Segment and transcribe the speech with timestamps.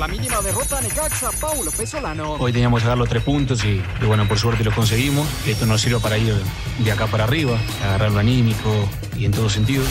[0.00, 2.32] la mínima derrota a Necaxa, Paulo Pesolano.
[2.38, 5.28] Hoy teníamos que dar los tres puntos y, bueno, por suerte los conseguimos.
[5.46, 6.34] Esto nos sirve para ir
[6.78, 9.84] de acá para arriba, agarrar lo anímico y en todo sentido.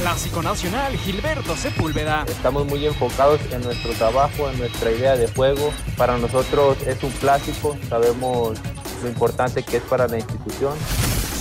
[0.00, 2.24] Clásico nacional, Gilberto Sepúlveda.
[2.28, 5.72] Estamos muy enfocados en nuestro trabajo, en nuestra idea de juego.
[5.96, 8.56] Para nosotros es un clásico, sabemos
[9.02, 10.74] lo importante que es para la institución.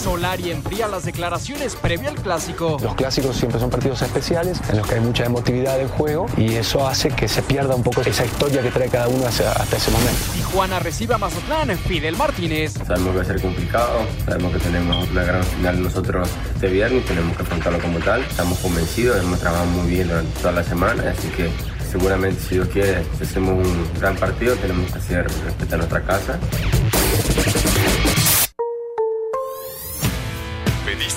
[0.06, 2.78] Solari enfría las declaraciones previo al clásico.
[2.80, 6.54] Los clásicos siempre son partidos especiales en los que hay mucha emotividad en juego y
[6.54, 9.90] eso hace que se pierda un poco esa historia que trae cada uno hasta ese
[9.90, 10.20] momento.
[10.32, 12.74] Tijuana recibe a Mazatlán, Fidel Martínez.
[12.86, 17.04] Sabemos que va a ser complicado, sabemos que tenemos una gran final nosotros este viernes,
[17.06, 18.22] tenemos que afrontarlo como tal.
[18.22, 21.50] Estamos convencidos, hemos trabajado muy bien durante toda la semana, así que
[21.92, 26.40] seguramente si Dios quiere, si hacemos un gran partido, tenemos que hacer respetar nuestra casa.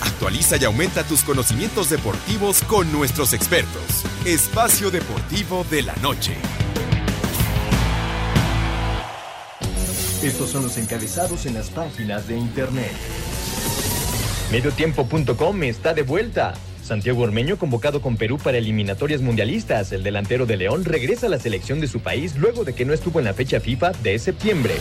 [0.00, 4.04] Actualiza y aumenta tus conocimientos deportivos con nuestros expertos.
[4.24, 6.36] Espacio Deportivo de la Noche.
[10.22, 12.92] Estos son los encabezados en las páginas de internet.
[14.52, 16.54] Mediotiempo.com está de vuelta.
[16.82, 19.92] Santiago Ormeño convocado con Perú para eliminatorias mundialistas.
[19.92, 22.92] El delantero de León regresa a la selección de su país luego de que no
[22.92, 24.74] estuvo en la fecha FIFA de septiembre.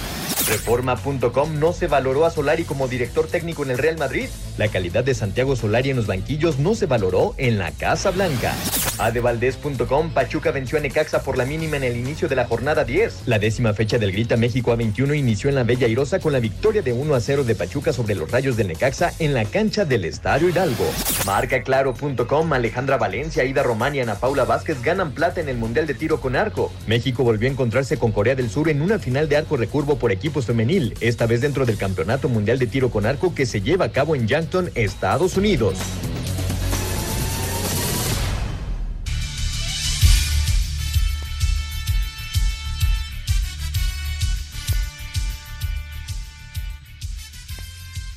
[0.50, 4.30] Reforma.com no se valoró a Solari como director técnico en el Real Madrid.
[4.58, 8.54] La calidad de Santiago Solari en los banquillos no se valoró en la Casa Blanca.
[8.98, 13.28] Adevaldez.com Pachuca venció a Necaxa por la mínima en el inicio de la jornada 10.
[13.28, 16.82] La décima fecha del Grita México A21 inició en la Bella Irosa con la victoria
[16.82, 20.04] de 1 a 0 de Pachuca sobre los Rayos del Necaxa en la cancha del
[20.04, 20.86] Estadio Hidalgo.
[21.26, 25.88] Marca Claro.com Alejandra Valencia, Ida Román y Ana Paula Vázquez ganan plata en el Mundial
[25.88, 26.72] de Tiro con Arco.
[26.88, 30.12] México volvió a encontrarse con Corea del Sur en una final de arco recurvo por
[30.46, 33.92] femenil, esta vez dentro del Campeonato Mundial de Tiro con Arco que se lleva a
[33.92, 35.78] cabo en Yankton, Estados Unidos.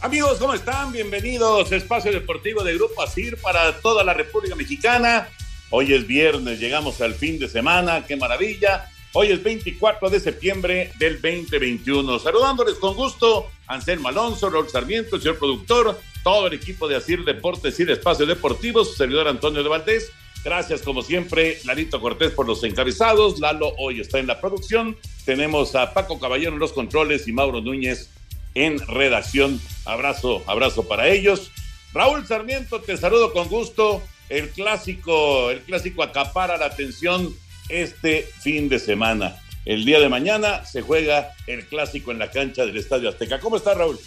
[0.00, 0.90] Amigos, ¿cómo están?
[0.90, 5.28] Bienvenidos a Espacio Deportivo de Grupo ASIR para toda la República Mexicana.
[5.70, 8.90] Hoy es viernes, llegamos al fin de semana, qué maravilla.
[9.14, 12.18] Hoy es 24 de septiembre del 2021.
[12.18, 17.22] Saludándoles con gusto, Anselmo Alonso, Raúl Sarmiento, el señor productor, todo el equipo de ASIR
[17.22, 20.10] Deportes y de Espacio Deportivo, su servidor Antonio de Valdés.
[20.42, 23.38] Gracias, como siempre, Lalito Cortés por los encabezados.
[23.38, 24.96] Lalo hoy está en la producción.
[25.26, 28.08] Tenemos a Paco Caballero en los controles y Mauro Núñez
[28.54, 29.60] en redacción.
[29.84, 31.50] Abrazo, abrazo para ellos.
[31.92, 34.02] Raúl Sarmiento, te saludo con gusto.
[34.30, 37.36] El clásico, el clásico acapara la atención
[37.72, 39.40] este fin de semana.
[39.64, 43.40] El día de mañana se juega el clásico en la cancha del Estadio Azteca.
[43.40, 43.98] ¿Cómo está Raúl?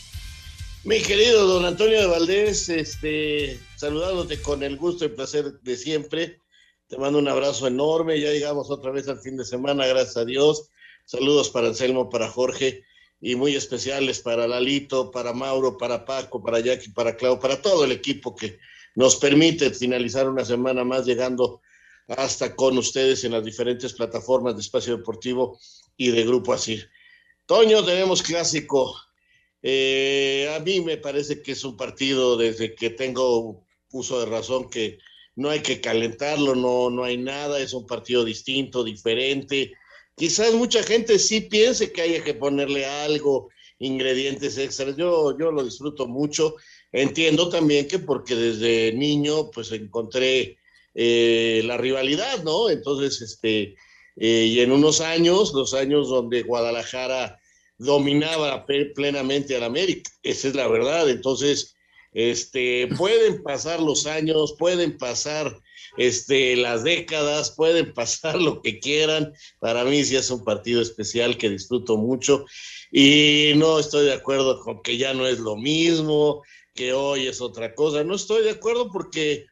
[0.84, 6.40] Mi querido don Antonio de Valdés, este, saludándote con el gusto y placer de siempre.
[6.88, 8.20] Te mando un abrazo enorme.
[8.20, 10.70] Ya llegamos otra vez al fin de semana, gracias a Dios.
[11.06, 12.84] Saludos para Anselmo, para Jorge
[13.20, 17.86] y muy especiales para Lalito, para Mauro, para Paco, para Jackie, para Clau, para todo
[17.86, 18.60] el equipo que
[18.94, 21.62] nos permite finalizar una semana más llegando
[22.08, 25.60] hasta con ustedes en las diferentes plataformas de Espacio Deportivo
[25.98, 26.90] y de Grupo Asir.
[27.46, 28.96] Toño, tenemos clásico.
[29.62, 34.70] Eh, a mí me parece que es un partido desde que tengo uso de razón
[34.70, 35.00] que
[35.36, 39.74] no hay que calentarlo, no, no hay nada, es un partido distinto, diferente
[40.16, 43.50] quizás mucha gente sí piense que haya que ponerle algo,
[43.80, 44.96] ingredientes extras.
[44.96, 46.56] Yo, yo lo disfruto mucho.
[46.92, 50.58] Entiendo también que porque desde niño pues encontré
[50.96, 52.70] eh, la rivalidad, ¿no?
[52.70, 53.76] Entonces, este,
[54.16, 57.40] eh, y en unos años, los años donde Guadalajara
[57.78, 61.10] dominaba plenamente al América, esa es la verdad.
[61.10, 61.76] Entonces,
[62.14, 65.62] este, pueden pasar los años, pueden pasar
[65.98, 69.34] este, las décadas, pueden pasar lo que quieran.
[69.60, 72.46] Para mí sí es un partido especial que disfruto mucho
[72.90, 76.42] y no estoy de acuerdo con que ya no es lo mismo,
[76.74, 78.06] que hoy es otra cosa.
[78.06, 79.46] No estoy de acuerdo porque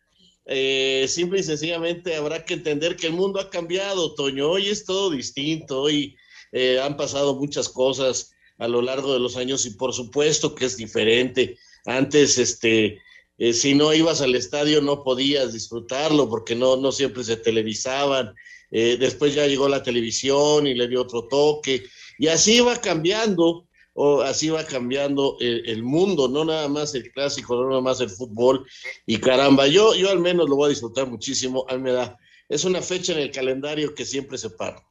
[0.46, 4.50] eh, simple y sencillamente habrá que entender que el mundo ha cambiado, Toño.
[4.50, 6.16] Hoy es todo distinto, hoy
[6.52, 10.66] eh, han pasado muchas cosas a lo largo de los años y por supuesto que
[10.66, 11.58] es diferente.
[11.86, 13.00] Antes, este,
[13.38, 18.34] eh, si no ibas al estadio no podías disfrutarlo porque no, no siempre se televisaban.
[18.72, 21.84] Eh, después ya llegó la televisión y le dio otro toque.
[22.18, 27.56] Y así va cambiando, o así va cambiando el, mundo, no nada más el clásico,
[27.56, 28.66] no nada más el fútbol.
[29.06, 31.66] Y caramba, yo, yo al menos lo voy a disfrutar muchísimo.
[31.70, 32.18] A
[32.50, 34.84] es una fecha en el calendario que siempre se para.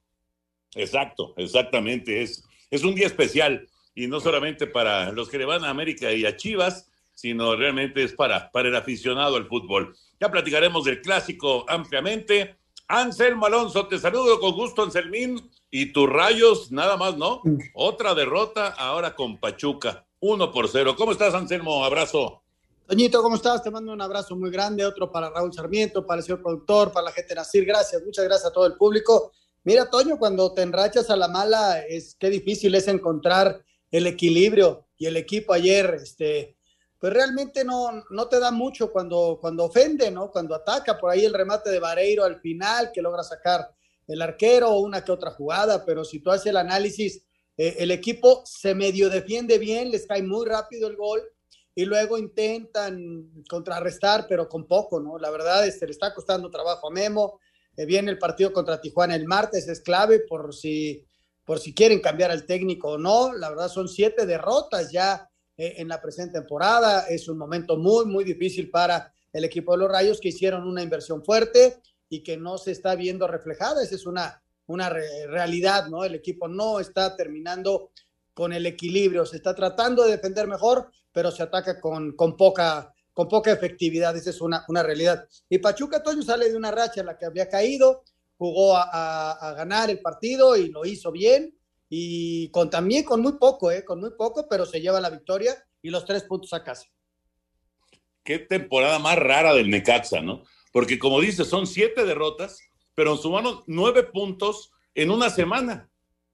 [0.74, 2.22] Exacto, exactamente.
[2.22, 6.12] Es, es un día especial y no solamente para los que le van a América
[6.12, 9.94] y a Chivas, sino realmente es para, para el aficionado al fútbol.
[10.20, 12.56] Ya platicaremos del clásico ampliamente.
[12.88, 15.40] Anselmo Alonso, te saludo con gusto, Anselmín.
[15.74, 17.40] Y tus rayos, nada más, ¿no?
[17.72, 20.94] Otra derrota ahora con Pachuca, uno por cero.
[20.94, 21.82] ¿Cómo estás, Anselmo?
[21.82, 22.42] Abrazo.
[22.86, 23.62] Toñito, ¿cómo estás?
[23.62, 27.06] Te mando un abrazo muy grande, otro para Raúl Sarmiento, para el señor productor, para
[27.06, 27.64] la gente de Nacir.
[27.64, 29.32] Gracias, muchas gracias a todo el público.
[29.64, 34.88] Mira, Toño, cuando te enrachas a la mala, es qué difícil es encontrar el equilibrio.
[34.98, 36.54] Y el equipo ayer, este,
[36.98, 40.30] pues realmente no, no te da mucho cuando, cuando ofende, ¿no?
[40.30, 43.70] Cuando ataca, por ahí el remate de Vareiro al final, que logra sacar
[44.08, 47.24] el arquero una que otra jugada, pero si tú haces el análisis,
[47.56, 51.22] eh, el equipo se medio defiende bien, les cae muy rápido el gol
[51.74, 55.18] y luego intentan contrarrestar, pero con poco, ¿no?
[55.18, 57.40] La verdad, este, le está costando trabajo a Memo.
[57.76, 61.06] Eh, viene el partido contra Tijuana el martes, es clave por si,
[61.44, 63.32] por si quieren cambiar al técnico o no.
[63.32, 67.06] La verdad, son siete derrotas ya eh, en la presente temporada.
[67.08, 70.82] Es un momento muy, muy difícil para el equipo de los Rayos que hicieron una
[70.82, 71.80] inversión fuerte
[72.12, 73.82] y que no se está viendo reflejada.
[73.82, 76.04] Esa es una, una realidad, ¿no?
[76.04, 77.90] El equipo no está terminando
[78.34, 82.92] con el equilibrio, se está tratando de defender mejor, pero se ataca con, con, poca,
[83.14, 84.14] con poca efectividad.
[84.14, 85.26] Esa es una, una realidad.
[85.48, 88.04] Y Pachuca Toño sale de una racha en la que había caído,
[88.36, 91.56] jugó a, a ganar el partido y lo hizo bien
[91.88, 93.86] y con también con muy poco, ¿eh?
[93.86, 96.84] con muy poco, pero se lleva la victoria y los tres puntos a casa.
[98.22, 100.42] Qué temporada más rara del Necaxa, ¿no?
[100.72, 102.60] Porque como dices, son siete derrotas,
[102.94, 105.88] pero sumaron nueve puntos en una semana.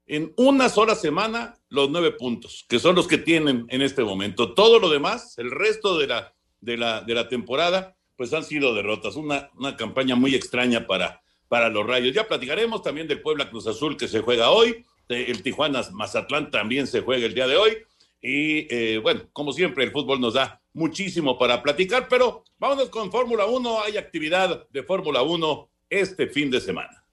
[0.06, 4.54] En una sola semana, los nueve puntos, que son los que tienen en este momento.
[4.54, 8.74] Todo lo demás, el resto de la, de la, de la temporada, pues han sido
[8.74, 9.16] derrotas.
[9.16, 12.14] Una, una campaña muy extraña para, para los Rayos.
[12.14, 16.86] Ya platicaremos también del Puebla Cruz Azul que se juega hoy el Tijuana Mazatlán también
[16.86, 17.78] se juega el día de hoy.
[18.20, 23.10] Y eh, bueno, como siempre, el fútbol nos da muchísimo para platicar, pero vámonos con
[23.10, 23.82] Fórmula 1.
[23.82, 27.04] Hay actividad de Fórmula 1 este fin de semana.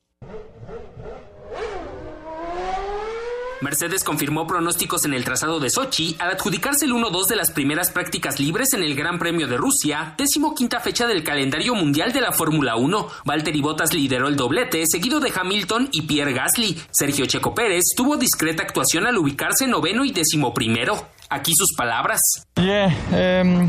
[3.65, 7.89] Mercedes confirmó pronósticos en el trazado de Sochi al adjudicarse el 1-2 de las primeras
[7.89, 12.21] prácticas libres en el Gran Premio de Rusia, décimo quinta fecha del calendario mundial de
[12.21, 13.07] la Fórmula 1.
[13.25, 16.79] Valtteri Bottas lideró el doblete, seguido de Hamilton y Pierre Gasly.
[16.91, 21.07] Sergio Checo Pérez tuvo discreta actuación al ubicarse noveno y décimo primero.
[21.31, 22.21] Aquí sus palabras.
[22.57, 23.67] Um,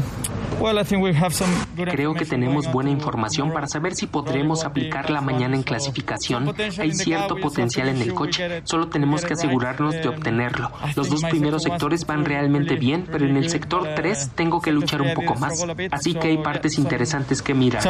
[1.77, 6.55] Creo que tenemos buena información para saber si podremos aplicarla mañana en clasificación.
[6.79, 10.71] Hay cierto potencial en el coche, solo tenemos que asegurarnos de obtenerlo.
[10.95, 15.03] Los dos primeros sectores van realmente bien, pero en el sector 3 tengo que luchar
[15.03, 15.65] un poco más.
[15.91, 17.83] Así que hay partes interesantes que mirar.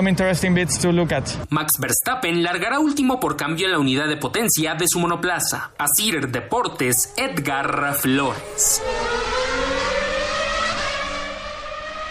[1.50, 5.70] Max Verstappen largará último por cambio en la unidad de potencia de su monoplaza.
[5.78, 8.82] Asir Deportes, Edgar Flores.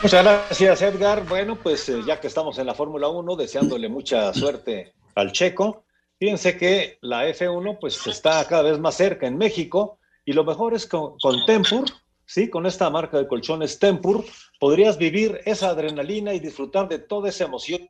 [0.05, 1.27] Muchas gracias, Edgar.
[1.27, 5.83] Bueno, pues eh, ya que estamos en la Fórmula 1, deseándole mucha suerte al checo.
[6.19, 10.75] Fíjense que la F1 pues está cada vez más cerca en México y lo mejor
[10.75, 11.17] es con,
[11.47, 11.85] Tempur,
[12.23, 12.51] ¿sí?
[12.51, 14.23] Con esta marca de colchones Tempur,
[14.59, 17.89] podrías vivir esa adrenalina y disfrutar de toda esa emoción.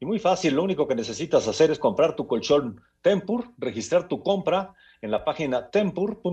[0.00, 4.22] Y muy fácil, lo único que necesitas hacer es comprar tu colchón Tempur, registrar tu
[4.22, 6.32] compra en la página tempur.com.mx,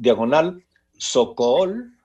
[0.00, 0.64] diagonal
[0.96, 1.99] Socol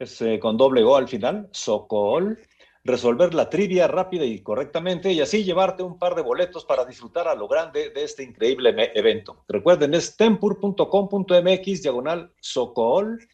[0.00, 2.38] es eh, con doble O al final, Socol,
[2.82, 7.28] resolver la trivia rápida y correctamente y así llevarte un par de boletos para disfrutar
[7.28, 9.44] a lo grande de este increíble evento.
[9.46, 13.28] Recuerden, es tempur.com.mx, diagonal Socol.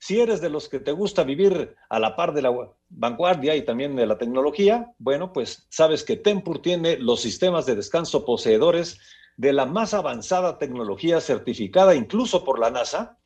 [0.00, 2.52] Si eres de los que te gusta vivir a la par de la
[2.88, 7.76] vanguardia y también de la tecnología, bueno, pues sabes que Tempur tiene los sistemas de
[7.76, 8.98] descanso poseedores
[9.36, 13.18] de la más avanzada tecnología certificada incluso por la NASA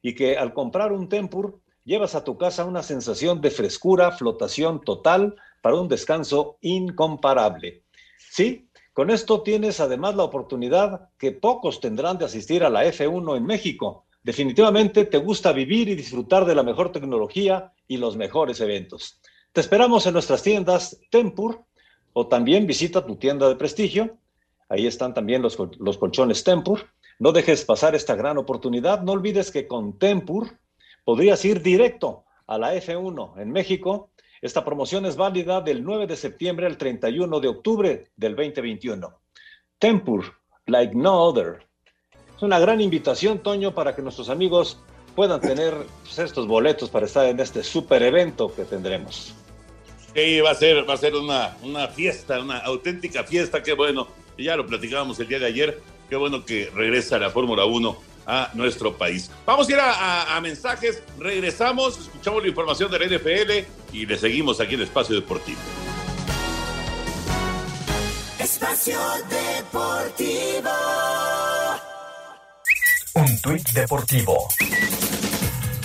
[0.00, 4.82] y que al comprar un Tempur llevas a tu casa una sensación de frescura, flotación
[4.82, 7.82] total para un descanso incomparable.
[8.30, 13.38] Sí, con esto tienes además la oportunidad que pocos tendrán de asistir a la F1
[13.38, 14.04] en México.
[14.22, 19.18] Definitivamente te gusta vivir y disfrutar de la mejor tecnología y los mejores eventos.
[19.52, 21.64] Te esperamos en nuestras tiendas Tempur
[22.12, 24.18] o también visita tu tienda de prestigio.
[24.68, 26.80] Ahí están también los, los colchones Tempur.
[27.18, 29.00] No dejes pasar esta gran oportunidad.
[29.02, 30.58] No olvides que con Tempur
[31.04, 34.10] podrías ir directo a la F1 en México.
[34.40, 39.20] Esta promoción es válida del 9 de septiembre al 31 de octubre del 2021.
[39.78, 40.24] Tempur,
[40.66, 41.66] like no other.
[42.36, 44.80] Es una gran invitación, Toño, para que nuestros amigos
[45.16, 49.34] puedan tener pues, estos boletos para estar en este super evento que tendremos.
[50.14, 54.08] Sí, va a ser, va a ser una, una fiesta, una auténtica fiesta, qué bueno.
[54.38, 58.50] Ya lo platicábamos el día de ayer, qué bueno que regresa la Fórmula 1 a
[58.52, 59.30] nuestro país.
[59.46, 64.60] Vamos a ir a, mensajes, regresamos, escuchamos la información de la NFL y le seguimos
[64.60, 65.58] aquí en Espacio Deportivo.
[68.38, 70.70] Espacio Deportivo.
[73.14, 74.46] Un tuit deportivo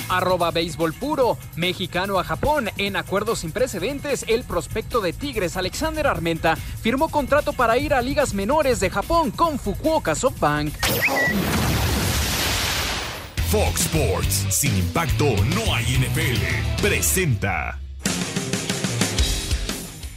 [0.09, 2.69] arroba béisbol puro, mexicano a Japón.
[2.77, 8.01] En acuerdos sin precedentes, el prospecto de Tigres Alexander Armenta firmó contrato para ir a
[8.01, 10.73] ligas menores de Japón con Fukuoka SoftBank.
[13.53, 17.82] Fox Sports, sin impacto no hay NFL, presenta.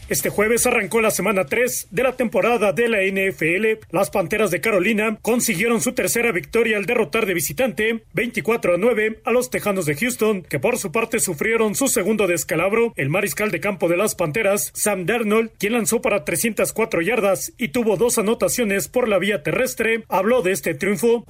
[0.08, 3.84] Este jueves arrancó la semana 3 de la temporada de la NFL.
[3.90, 9.20] Las Panteras de Carolina consiguieron su tercera victoria al derrotar de visitante 24 a 9
[9.24, 12.92] a los Tejanos de Houston, que por su parte sufrieron su segundo descalabro.
[12.94, 17.68] El mariscal de campo de las Panteras, Sam Darnold, quien lanzó para 304 yardas y
[17.68, 21.24] tuvo dos anotaciones por la vía terrestre, habló de este triunfo.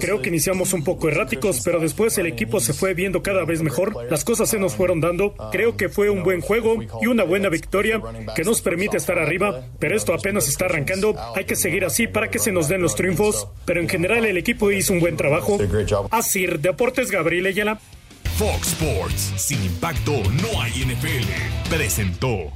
[0.00, 3.62] Creo que iniciamos un poco erráticos, pero después el equipo se fue viendo cada vez
[3.62, 4.10] mejor.
[4.10, 5.36] Las cosas se nos fueron dando.
[5.52, 7.91] Creo que fue un buen juego y una buena victoria
[8.34, 11.14] que nos permite estar arriba, pero esto apenas está arrancando.
[11.34, 14.36] Hay que seguir así para que se nos den los triunfos, pero en general el
[14.36, 15.58] equipo hizo un buen trabajo.
[16.10, 17.80] Así, Deportes Gabriel Ayala.
[18.38, 22.50] Fox Sports, sin impacto no hay NFL, presentó.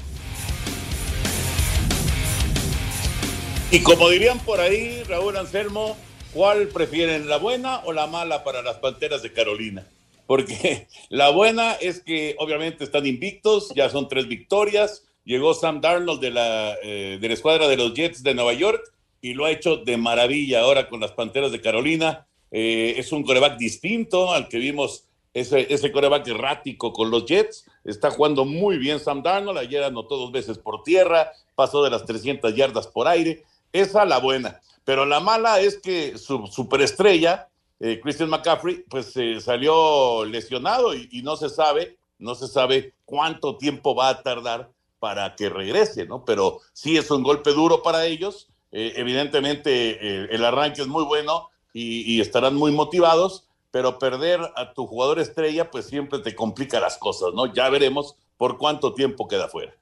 [3.71, 5.97] Y como dirían por ahí, Raúl Anselmo,
[6.33, 9.87] ¿cuál prefieren, la buena o la mala para las Panteras de Carolina?
[10.26, 16.21] Porque la buena es que obviamente están invictos, ya son tres victorias, Llegó Sam Darnold
[16.21, 18.80] de la, eh, de la escuadra de los Jets de Nueva York
[19.21, 22.28] y lo ha hecho de maravilla ahora con las Panteras de Carolina.
[22.52, 27.66] Eh, es un coreback distinto al que vimos, ese, ese coreback errático con los Jets.
[27.85, 29.59] Está jugando muy bien Sam Darnold.
[29.59, 33.42] Ayer anotó dos veces por tierra, pasó de las 300 yardas por aire.
[33.73, 34.61] Esa la buena.
[34.85, 37.49] Pero la mala es que su superestrella,
[37.80, 43.56] eh, Christian McCaffrey, pues salió lesionado y, y, no se sabe, no se sabe cuánto
[43.56, 46.24] tiempo va a tardar para que regrese, ¿no?
[46.24, 48.48] Pero sí es un golpe duro para ellos.
[48.72, 54.72] Eh, evidentemente eh, el arranque es muy bueno y, estarán muy motivados, pero perder a
[54.72, 57.52] tu jugador estrella pues siempre te complica las cosas, ¿no?
[57.52, 59.76] Ya veremos por cuánto tiempo queda fuera.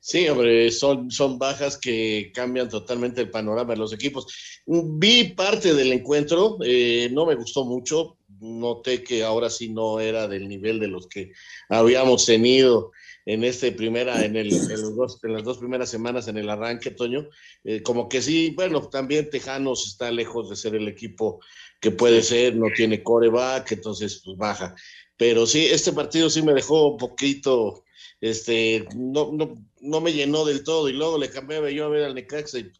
[0.00, 4.26] Sí, hombre, son, son bajas que cambian totalmente el panorama de los equipos.
[4.66, 10.28] Vi parte del encuentro, eh, no me gustó mucho, noté que ahora sí no era
[10.28, 11.32] del nivel de los que
[11.68, 12.90] habíamos tenido
[13.24, 16.90] en este primera, en, el, en, dos, en las dos primeras semanas en el arranque,
[16.90, 17.28] Toño.
[17.64, 21.40] Eh, como que sí, bueno, también Tejanos está lejos de ser el equipo
[21.80, 24.74] que puede ser, no tiene coreback, entonces pues baja.
[25.16, 27.84] Pero sí, este partido sí me dejó un poquito,
[28.20, 32.04] este, no, no, no me llenó del todo y luego le cambié yo a ver
[32.04, 32.72] al Necaxa y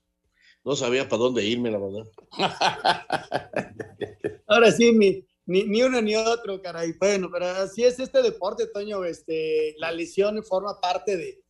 [0.64, 2.06] no sabía para dónde irme, la verdad.
[4.46, 6.94] Ahora sí, mi, ni, ni, uno ni otro, caray.
[6.98, 9.04] Bueno, pero así es este deporte, Toño.
[9.04, 11.42] Este, la lesión forma parte de,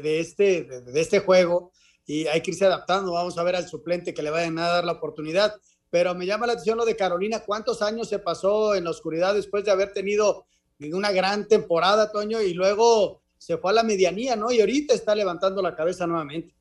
[0.00, 1.72] de, este, de, este juego
[2.06, 3.12] y hay que irse adaptando.
[3.12, 5.54] Vamos a ver al suplente que le vayan a dar la oportunidad.
[5.90, 7.40] Pero me llama la atención lo de Carolina.
[7.40, 10.46] ¿Cuántos años se pasó en la oscuridad después de haber tenido
[10.92, 12.40] una gran temporada, Toño?
[12.40, 14.52] Y luego se fue a la medianía, ¿no?
[14.52, 16.54] Y ahorita está levantando la cabeza nuevamente.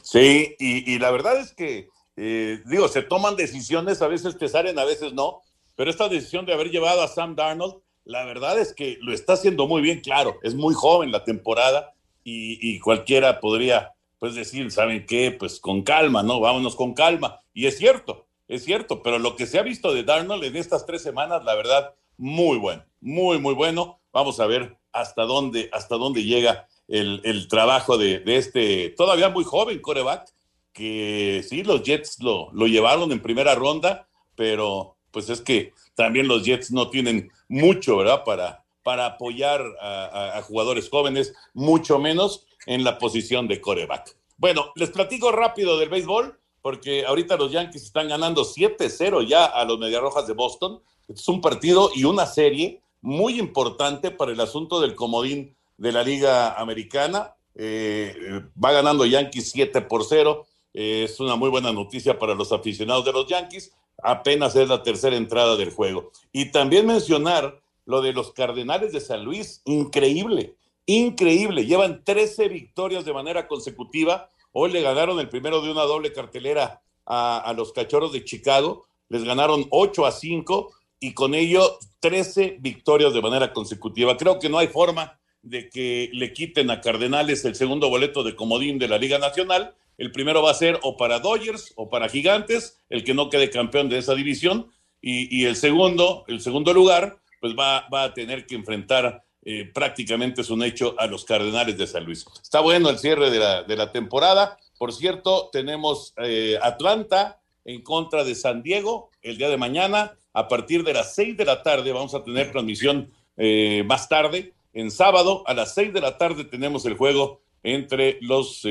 [0.00, 4.78] Sí, y, la verdad es que, eh, digo, se toman decisiones, a veces te salen,
[4.78, 5.42] a veces no
[5.76, 9.32] pero esta decisión de haber llevado a Sam Darnold, la verdad es que lo está
[9.32, 15.04] haciendo muy bien, claro, es muy joven la temporada y, cualquiera podría pues decir, ¿saben
[15.06, 15.30] qué?
[15.30, 16.40] Pues con calma, ¿no?
[16.40, 17.40] Vámonos con calma.
[17.52, 20.86] Y es cierto, es cierto, pero lo que se ha visto de Darnold en estas
[20.86, 24.00] tres semanas, la verdad, muy bueno, muy, muy bueno.
[24.12, 29.80] Vamos a ver hasta dónde, hasta dónde llega el, trabajo de, este todavía muy joven
[29.80, 30.32] coreback,
[30.72, 36.26] que sí, los Jets lo, lo llevaron en primera ronda, pero pues es que también
[36.26, 38.24] los Jets no tienen mucho, ¿verdad?
[38.24, 44.16] Para, para apoyar a, jugadores jóvenes, mucho menos en la posición de coreback.
[44.36, 49.64] Bueno, les platico rápido del béisbol, porque ahorita los Yankees están ganando 7-0 ya a
[49.64, 50.82] los Mediarrojas de Boston.
[51.08, 56.02] Es un partido y una serie muy importante para el asunto del comodín de la
[56.02, 57.34] Liga Americana.
[57.54, 60.46] Eh, va ganando Yankees 7 por 0.
[60.74, 65.16] Es una muy buena noticia para los aficionados de los Yankees apenas es la tercera
[65.16, 66.10] entrada del juego.
[66.32, 70.54] Y también mencionar lo de los Cardenales de San Luis, increíble,
[70.86, 71.66] increíble.
[71.66, 74.28] Llevan 13 victorias de manera consecutiva.
[74.52, 78.84] Hoy le ganaron el primero de una doble cartelera a, los Cachorros de Chicago.
[79.08, 84.16] Les ganaron 8 a 5 y con ello 13 victorias de manera consecutiva.
[84.16, 88.34] Creo que no hay forma de que le quiten a Cardenales el segundo boleto de
[88.34, 89.74] comodín de la Liga Nacional.
[89.98, 93.50] El primero va a ser o para Dodgers o para Gigantes, el que no quede
[93.50, 94.70] campeón de esa división.
[95.06, 100.40] Y, el segundo, el segundo lugar, pues va, va a tener que enfrentar eh, prácticamente
[100.40, 102.24] es un hecho a los Cardenales de San Luis.
[102.42, 104.58] Está bueno el cierre de la, de la temporada.
[104.78, 110.16] Por cierto, tenemos eh, Atlanta en contra de San Diego el día de mañana.
[110.32, 114.54] A partir de las seis de la tarde vamos a tener transmisión eh, más tarde.
[114.72, 118.62] En sábado a las seis de la tarde tenemos el juego entre los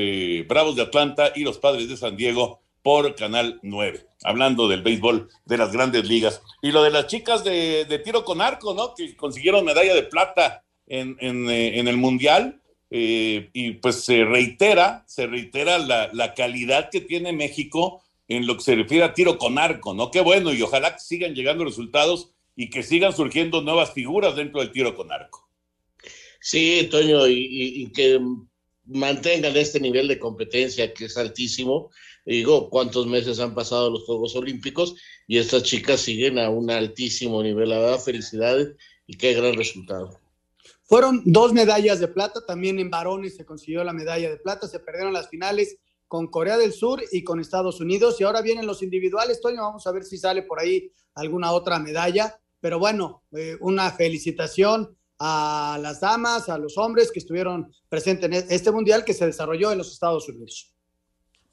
[0.48, 5.30] Bravos de Atlanta y los Padres de San Diego por Canal 9, hablando del béisbol
[5.46, 6.42] de las grandes ligas.
[6.60, 8.94] Y lo de las chicas de, tiro con arco, ¿no?
[8.94, 12.60] Que consiguieron medalla de plata en, eh, en, el Mundial.
[12.90, 18.56] Eh, y pues se reitera, se reitera la, la, calidad que tiene México en lo
[18.58, 20.10] que se refiere a tiro con arco, ¿no?
[20.10, 24.60] Qué bueno, y ojalá que sigan llegando resultados y que sigan surgiendo nuevas figuras dentro
[24.60, 25.48] del tiro con arco.
[26.38, 28.20] Sí, Toño, y que
[28.86, 31.90] mantengan este nivel de competencia que es altísimo.
[32.24, 34.94] Digo, ¿cuántos meses han pasado los Juegos Olímpicos?
[35.26, 37.70] Y estas chicas siguen a un altísimo nivel.
[37.70, 38.74] La verdad, felicidades
[39.06, 40.18] y qué gran resultado.
[40.84, 44.80] Fueron dos medallas de plata, también en varones se consiguió la medalla de plata, se
[44.80, 48.82] perdieron las finales con Corea del Sur y con Estados Unidos y ahora vienen los
[48.82, 53.56] individuales, Toño, vamos a ver si sale por ahí alguna otra medalla, pero bueno, eh,
[53.60, 59.14] una felicitación a las damas, a los hombres que estuvieron presentes en este mundial que
[59.14, 60.72] se desarrolló en los Estados Unidos.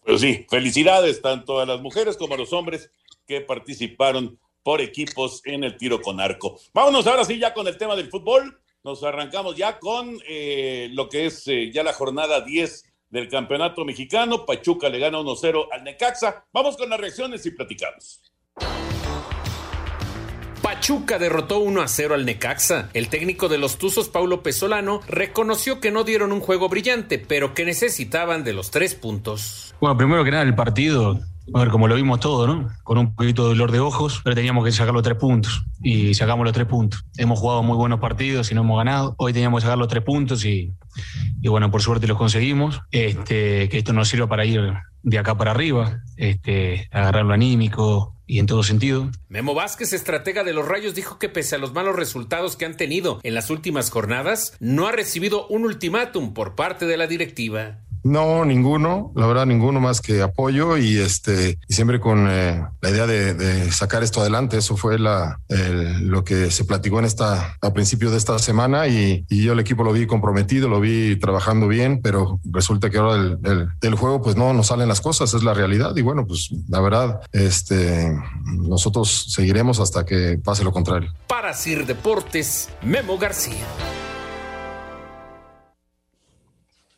[0.04, 2.90] Pues sí, felicidades tanto a las mujeres como a los hombres
[3.28, 6.60] que participaron por equipos en el tiro con arco.
[6.74, 11.08] Vámonos ahora sí ya con el tema del fútbol nos arrancamos ya con eh, lo
[11.08, 14.46] que es eh, ya la jornada 10 del campeonato mexicano.
[14.46, 16.46] Pachuca le gana 1-0 al Necaxa.
[16.52, 18.22] Vamos con las reacciones y platicamos.
[20.72, 22.88] Pachuca derrotó 1 a 0 al Necaxa.
[22.94, 27.54] El técnico de los Tuzos, Paulo Pesolano, reconoció que no dieron un juego brillante, pero
[27.54, 29.76] que necesitaban de los tres puntos.
[29.82, 31.20] Bueno, primero que nada, el partido
[31.54, 32.70] a ver, como lo vimos todo, ¿no?
[32.84, 36.14] Con un poquito de dolor de ojos, pero teníamos que sacar los tres puntos y
[36.14, 37.04] sacamos los tres puntos.
[37.18, 39.16] Hemos jugado muy buenos partidos y no hemos ganado.
[39.18, 40.74] Hoy teníamos que sacar los tres puntos y,
[41.42, 42.82] y bueno, por suerte los conseguimos.
[42.92, 48.16] Este, que esto nos sirva para ir de acá para arriba, este, agarrar lo anímico,
[48.32, 49.12] y en todo sentido.
[49.28, 52.78] Memo Vázquez, estratega de los Rayos, dijo que pese a los malos resultados que han
[52.78, 57.80] tenido en las últimas jornadas, no ha recibido un ultimátum por parte de la directiva.
[58.04, 62.90] No, ninguno, la verdad, ninguno más que apoyo y este, y siempre con eh, la
[62.90, 64.58] idea de, sacar esto adelante.
[64.58, 69.54] Eso fue lo que se platicó en esta, a principio de esta semana y, yo
[69.54, 74.22] el equipo lo vi comprometido, lo vi trabajando bien, pero resulta que ahora del, juego,
[74.22, 75.96] pues no nos salen las cosas, es la realidad.
[75.96, 81.12] Y bueno, pues la verdad, este, nosotros seguiremos hasta que pase lo contrario.
[81.28, 83.66] Para Sir Deportes, Memo García.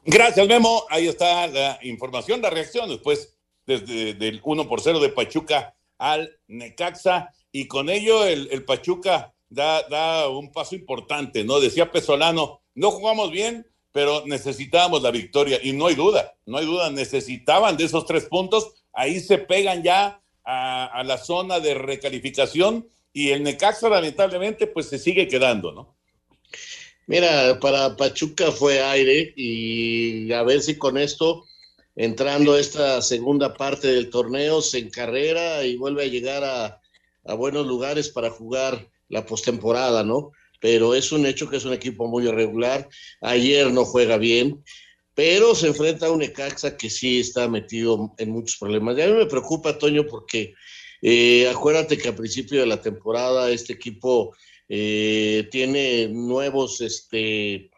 [0.06, 0.86] Gracias, Memo.
[0.90, 6.38] Ahí está la información, la reacción después desde del 1 por 0 de Pachuca al
[6.48, 7.30] Necaxa.
[7.54, 11.62] Y con ello el, Pachuca da, un paso importante, ¿no?
[11.62, 15.60] Decía Pesolano, no jugamos bien, pero necesitábamos la victoria.
[15.64, 18.86] Y no hay duda, no hay duda, necesitaban de esos tres puntos.
[18.92, 24.90] Ahí se pegan ya a, a la zona de recalificación y el Necaxa lamentablemente pues
[24.90, 25.96] se sigue quedando, ¿no?
[27.06, 31.44] Mira, para Pachuca fue aire y a ver si con esto,
[31.96, 36.80] entrando esta segunda parte del torneo, se encarrera y vuelve a llegar a,
[37.36, 40.32] buenos lugares para jugar la postemporada, ¿no?
[40.62, 42.88] Pero es un hecho que es un equipo muy irregular.
[43.22, 44.64] Ayer no juega bien,
[45.14, 48.98] pero se enfrenta a un Ecaxa que sí está metido en muchos problemas.
[48.98, 50.54] Y a mí me preocupa, Toño, porque
[51.02, 54.34] eh, acuérdate que a principio de la temporada este equipo
[54.76, 57.70] eh, tiene nuevos, este,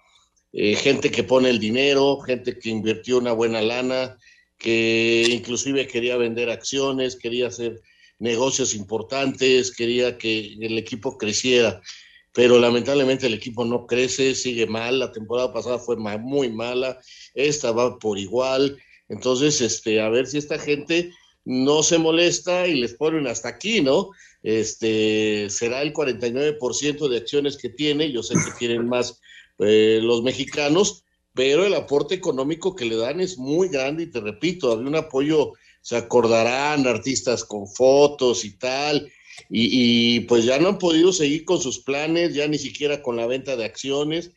[0.53, 4.17] eh, gente que pone el dinero, gente que invirtió una buena lana,
[4.57, 7.81] que inclusive quería vender acciones, quería hacer
[8.17, 11.81] negocios importantes, quería que el equipo creciera,
[12.33, 16.97] pero lamentablemente el equipo no crece, sigue mal, la temporada pasada fue muy mala,
[17.33, 18.77] esta va por igual,
[19.09, 21.11] entonces, este, a ver si esta gente
[21.45, 24.09] no se molesta y les ponen hasta aquí, ¿no?
[24.41, 29.21] Este, será el 49% de acciones que tiene, yo sé que tienen más
[29.59, 31.03] eh, los mexicanos,
[31.33, 34.95] pero el aporte económico que le dan es muy grande y te repito, había un
[34.95, 39.11] apoyo, se acordarán, artistas con fotos y tal,
[39.49, 43.17] y, y pues ya no han podido seguir con sus planes, ya ni siquiera con
[43.17, 44.31] la venta de acciones.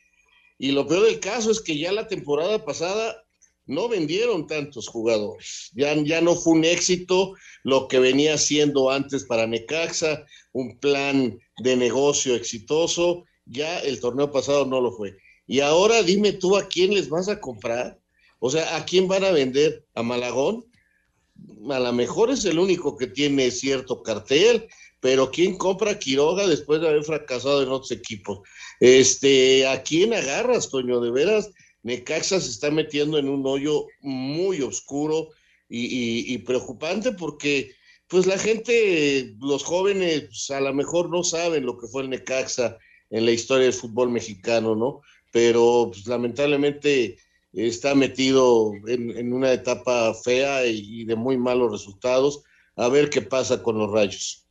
[0.58, 3.24] Y lo peor del caso es que ya la temporada pasada
[3.68, 5.70] no vendieron tantos jugadores.
[5.74, 11.38] Ya, ya no fue un éxito lo que venía siendo antes para Necaxa, un plan
[11.58, 15.16] de negocio exitoso, ya el torneo pasado no lo fue.
[15.46, 17.98] Y ahora dime tú a quién les vas a comprar,
[18.38, 20.64] o sea, a quién van a vender, a Malagón.
[21.70, 24.66] A lo mejor es el único que tiene cierto cartel,
[25.00, 28.40] pero ¿quién compra a Quiroga después de haber fracasado en otros equipos?
[28.80, 31.00] Este, ¿a quién agarras, Toño?
[31.00, 31.50] De veras,
[31.82, 35.28] Necaxa se está metiendo en un hoyo muy oscuro
[35.68, 37.72] y, y preocupante porque
[38.08, 42.78] pues la gente, los jóvenes, a lo mejor no saben lo que fue el Necaxa
[43.10, 45.02] en la historia del fútbol mexicano, ¿no?
[45.30, 47.18] Pero pues, lamentablemente
[47.52, 52.42] está metido en, una etapa fea y, de muy malos resultados.
[52.76, 54.46] A ver qué pasa con los rayos.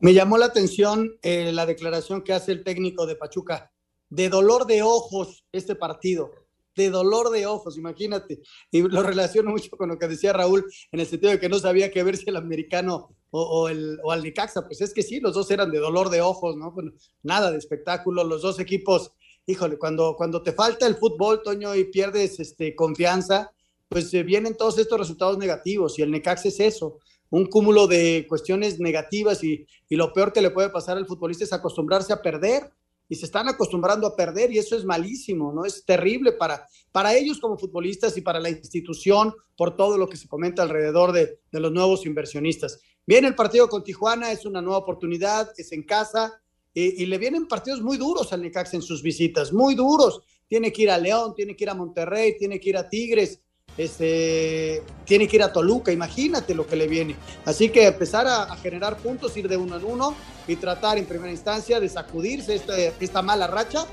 [0.00, 3.70] Me llamó la atención eh, la declaración que hace el técnico de Pachuca.
[4.10, 6.32] De dolor de ojos este partido
[6.78, 8.40] de dolor de ojos, imagínate.
[8.70, 11.58] Y lo relaciono mucho con lo que decía Raúl, en el sentido de que no
[11.58, 14.66] sabía qué ver si el americano o, el, o al Nicaxa.
[14.66, 16.72] Pues es que sí, los dos eran de dolor de ojos, ¿no?
[16.72, 19.12] Bueno, nada de espectáculo, los dos equipos,
[19.46, 23.50] híjole, cuando, cuando te falta el fútbol, Toño, y pierdes este, confianza,
[23.88, 26.98] pues eh, vienen todos estos resultados negativos y el Necaxa es eso,
[27.30, 31.44] un cúmulo de cuestiones negativas y, y, lo peor que le puede pasar al futbolista
[31.44, 32.70] es acostumbrarse a perder
[33.08, 35.64] y se están acostumbrando a perder y eso es malísimo, ¿no?
[35.64, 40.16] Es terrible para, para ellos como futbolistas y para la institución por todo lo que
[40.16, 42.80] se comenta alrededor de, de los nuevos inversionistas.
[43.06, 46.40] Viene el partido con Tijuana, es una nueva oportunidad, es en casa
[46.74, 50.20] y, y le vienen partidos muy duros al Necaxa en sus visitas, muy duros.
[50.46, 53.40] Tiene que ir a León, tiene que ir a Monterrey, tiene que ir a Tigres,
[53.78, 57.14] este, tiene que ir a Toluca, imagínate lo que le viene.
[57.44, 60.14] Así que empezar a, generar puntos, ir de uno en uno
[60.48, 63.86] y tratar en primera instancia de sacudirse este, esta mala racha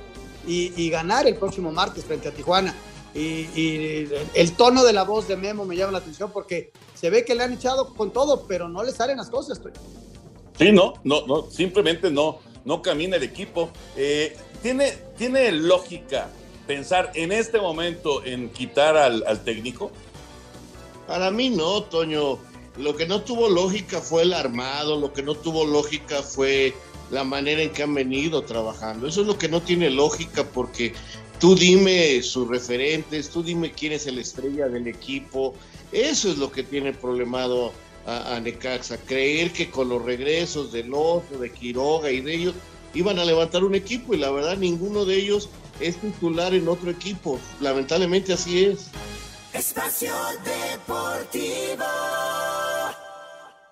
[0.48, 2.76] y, ganar el próximo martes frente a Tijuana.
[3.14, 7.24] Y, el tono de la voz de Memo me llama la atención porque se ve
[7.24, 9.62] que le han echado con todo, pero no le salen las cosas.
[10.58, 13.70] Sí, no, no, no, simplemente no, no camina el equipo.
[13.96, 16.30] Eh, tiene, tiene lógica
[16.68, 19.92] pensar en este momento en quitar al, técnico?
[21.08, 22.40] Para mí no, Toño.
[22.78, 26.74] Lo que no tuvo lógica fue el armado, lo que no tuvo lógica fue
[27.10, 29.08] la manera en que han venido trabajando.
[29.08, 30.94] Eso es lo que no tiene lógica porque
[31.40, 35.54] tú dime sus referentes, tú dime quién es el estrella del equipo.
[35.94, 37.72] Eso es lo que tiene problemado
[38.06, 38.98] a, Necaxa.
[38.98, 42.56] Creer que con los regresos del otro, de Quiroga y de ellos,
[42.94, 45.50] iban a levantar un equipo y la verdad ninguno de ellos
[45.80, 47.40] es titular en otro equipo.
[47.60, 48.88] Lamentablemente así es.
[49.54, 51.86] Espacio Deportivo.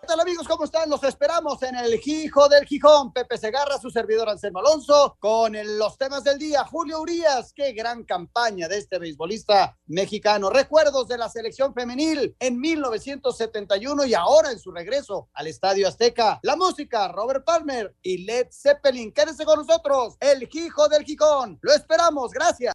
[0.04, 0.46] ¿Qué tal amigos?
[0.50, 0.89] ¿Cómo están?
[0.89, 3.13] Los esperamos en el Gijo del Gijón.
[3.13, 6.66] Pepe Segarra, su servidor Anselmo Alonso, con los temas del día.
[6.66, 10.50] Julio Urias, qué gran campaña de este beisbolista mexicano.
[10.50, 16.38] Recuerdos de la selección femenil en 1971 y ahora en su regreso al Estadio Azteca.
[16.44, 19.13] La música, Robert Palmer y Led Zeppelin.
[19.13, 21.60] Quédense con nosotros, el Gijo del Gijón.
[21.62, 22.74] Lo esperamos, gracias.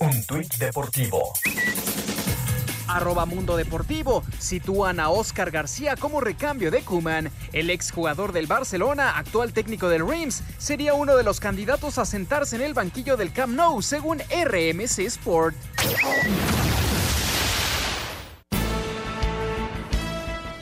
[0.00, 1.34] Un tuit deportivo
[2.88, 7.30] arroba Mundo Deportivo sitúan a Oscar García como recambio de Kuman.
[7.52, 12.56] El exjugador del Barcelona, actual técnico del Reims, sería uno de los candidatos a sentarse
[12.56, 15.56] en el banquillo del Camp Nou, según RMC Sport.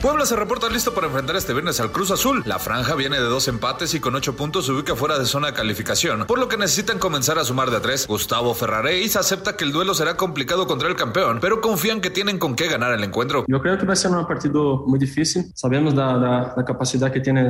[0.03, 2.43] Puebla se reporta listo para enfrentar este viernes al Cruz Azul.
[2.45, 5.47] La franja viene de dos empates y con ocho puntos se ubica fuera de zona
[5.47, 8.09] de calificación, por lo que necesitan comenzar a sumar de a tres.
[8.09, 12.41] Gustavo Ferraréis acepta que el duelo será complicado contra el campeón, pero confían que tienen
[12.41, 13.45] con qué ganar el encuentro.
[13.47, 15.45] Yo creo que va a ser un partido muy difícil.
[15.55, 17.47] Sabemos de la capacidad que tiene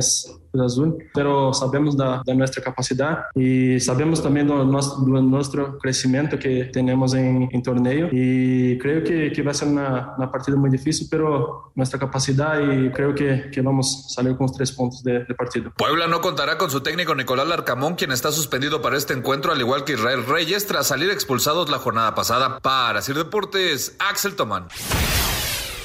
[0.51, 7.15] Cruz Azul, pero sabemos de nuestra capacidad y sabemos también de nuestro, crecimiento que tenemos
[7.15, 11.07] en, en torneo y creo que, que va a ser una, una partida muy difícil,
[11.09, 15.25] pero nuestra capacidad y creo que, que vamos a salir con los tres puntos de,
[15.25, 15.71] de, partido.
[15.77, 19.59] Puebla no contará con su técnico Nicolás Larcamón, quien está suspendido para este encuentro, al
[19.59, 22.59] igual que Israel Reyes, tras salir expulsados la jornada pasada.
[22.59, 24.67] Para Sir Deportes, Axel Tomán.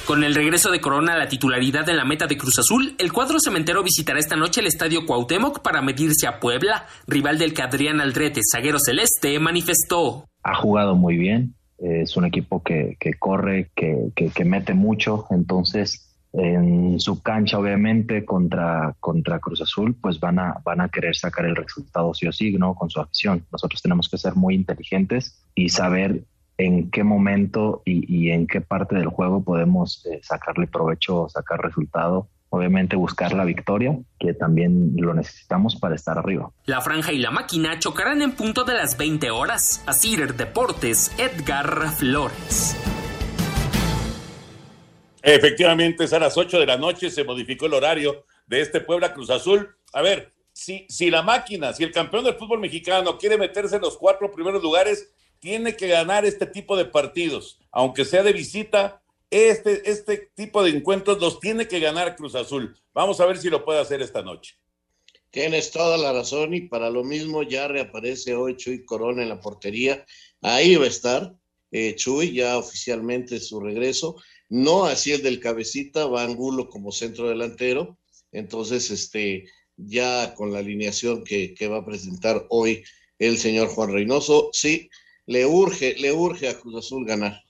[0.05, 3.13] Con el regreso de Corona a la titularidad en la meta de Cruz Azul, el
[3.13, 7.61] cuadro cementero visitará esta noche el estadio Cuauhtémoc para medirse a Puebla, rival del que
[7.61, 10.25] Adrián Aldrete, zaguero celeste, manifestó.
[10.41, 15.27] Ha jugado muy bien, es un equipo que, que corre, que, que, que mete mucho,
[15.29, 21.15] entonces en su cancha, obviamente, contra, contra Cruz Azul, pues van a, van a querer
[21.15, 22.75] sacar el resultado sí o sí, ¿no?
[22.75, 23.45] Con su afición.
[23.51, 26.23] Nosotros tenemos que ser muy inteligentes y saber
[26.57, 31.61] en qué momento y, en qué parte del juego podemos eh, sacarle provecho o sacar
[31.61, 32.27] resultado.
[32.51, 36.49] Obviamente buscar la victoria, que también lo necesitamos para estar arriba.
[36.65, 39.83] La franja y la máquina chocarán en punto de las 20 horas.
[39.85, 42.75] Asir Deportes, Edgar Flores.
[45.35, 49.13] Efectivamente, es a las 8 de la noche, se modificó el horario de este Puebla
[49.13, 49.75] Cruz Azul.
[49.93, 53.83] A ver, si, si la máquina, si el campeón del fútbol mexicano quiere meterse en
[53.83, 59.03] los cuatro primeros lugares, tiene que ganar este tipo de partidos, aunque sea de visita.
[59.29, 62.75] Este, este tipo de encuentros los tiene que ganar Cruz Azul.
[62.95, 64.55] Vamos a ver si lo puede hacer esta noche.
[65.29, 69.39] Tienes toda la razón y para lo mismo ya reaparece hoy Chuy Corona en la
[69.39, 70.03] portería.
[70.41, 71.35] Ahí va a estar
[71.71, 74.15] eh, Chuy, ya oficialmente su regreso.
[74.49, 77.97] No así el del cabecita, va Angulo como centro delantero.
[78.31, 79.45] Entonces, este,
[79.77, 82.83] ya con la alineación que, va a presentar hoy
[83.19, 84.89] el señor Juan Reynoso, sí,
[85.27, 87.41] le urge, le urge a Cruz Azul ganar.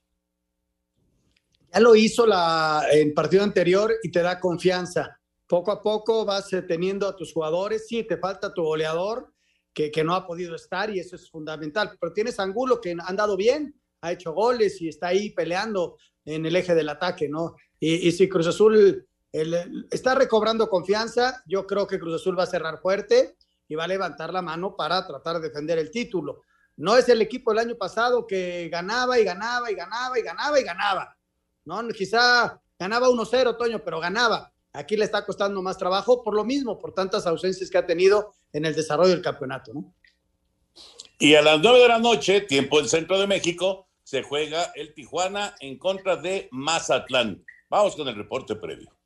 [1.73, 5.19] Ya lo hizo la, en partido anterior y te da confianza.
[5.47, 9.33] Poco a poco vas eh, teniendo a tus jugadores, sí, te falta tu goleador,
[9.73, 13.07] que, que no ha podido estar y eso es fundamental, pero tienes Angulo que ha
[13.07, 17.55] andado bien, ha hecho goles y está ahí peleando en el eje del ataque, ¿no?
[17.79, 22.79] Y, si Cruz Azul está recobrando confianza, yo creo que Cruz Azul va a cerrar
[22.79, 23.35] fuerte
[23.67, 26.43] y va a levantar la mano para tratar de defender el título.
[26.75, 30.59] No es el equipo del año pasado que ganaba y ganaba y ganaba y ganaba
[30.59, 31.17] y ganaba.
[31.65, 31.87] ¿no?
[31.89, 34.51] Quizá ganaba 1-0, Toño, pero ganaba.
[34.73, 38.33] Aquí le está costando más trabajo por lo mismo, por tantas ausencias que ha tenido
[38.53, 39.73] en el desarrollo del campeonato.
[39.73, 39.93] ¿no?
[41.19, 44.95] Y a las 9 de la noche, tiempo del centro de México, se juega el
[44.95, 47.45] Tijuana en contra de Mazatlán.
[47.69, 48.98] Vamos con el reporte previo.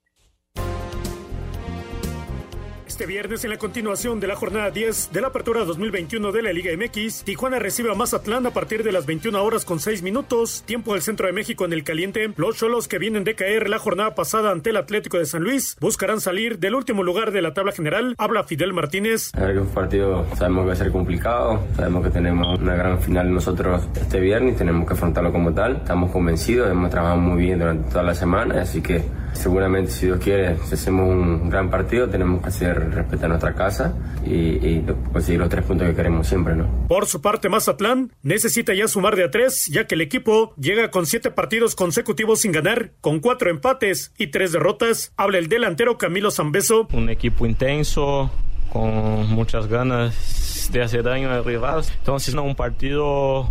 [3.04, 6.54] Este viernes, en la continuación de la jornada 10 de la apertura 2021 de la
[6.54, 10.64] Liga MX, Tijuana recibe a Mazatlán a partir de las 21 horas con 6 minutos,
[10.66, 12.32] tiempo del centro de México en el caliente.
[12.38, 15.76] Los cholos que vienen de caer la jornada pasada ante el Atlético de San Luis
[15.82, 18.16] buscarán salir del último lugar de la tabla general.
[18.18, 19.32] Habla Fidel Martínez.
[19.36, 23.84] Un partido sabemos que va a ser complicado, sabemos que tenemos una gran final nosotros
[24.00, 25.76] este viernes, tenemos que afrontarlo como tal.
[25.76, 30.20] Estamos convencidos, hemos trabajado muy bien durante toda la semana, así que seguramente si Dios
[30.20, 33.94] quiere, si hacemos un gran partido, tenemos que hacer respetar nuestra casa
[34.26, 36.88] y, y conseguir los tres puntos que queremos siempre, ¿no?
[36.88, 40.92] Por su parte, Mazatlán necesita ya sumar de a tres, ya que el equipo llega
[40.92, 45.12] con siete partidos consecutivos sin ganar, con cuatro empates y tres derrotas.
[45.18, 46.88] Habla el delantero Camilo Zambeso.
[46.94, 48.32] Un equipo intenso,
[48.72, 51.84] con muchas ganas de hacer daño al rival.
[52.00, 53.50] Entonces, no, un partido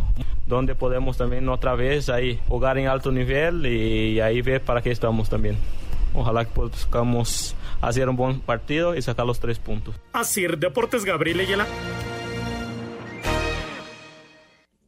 [0.52, 4.90] donde podemos también otra vez ahí jugar en alto nivel y ahí ver para qué
[4.90, 5.56] estamos también.
[6.14, 9.94] Ojalá que podamos hacer un buen partido y sacar los tres puntos.
[10.12, 11.66] Así, Deportes Gabriel Ayala.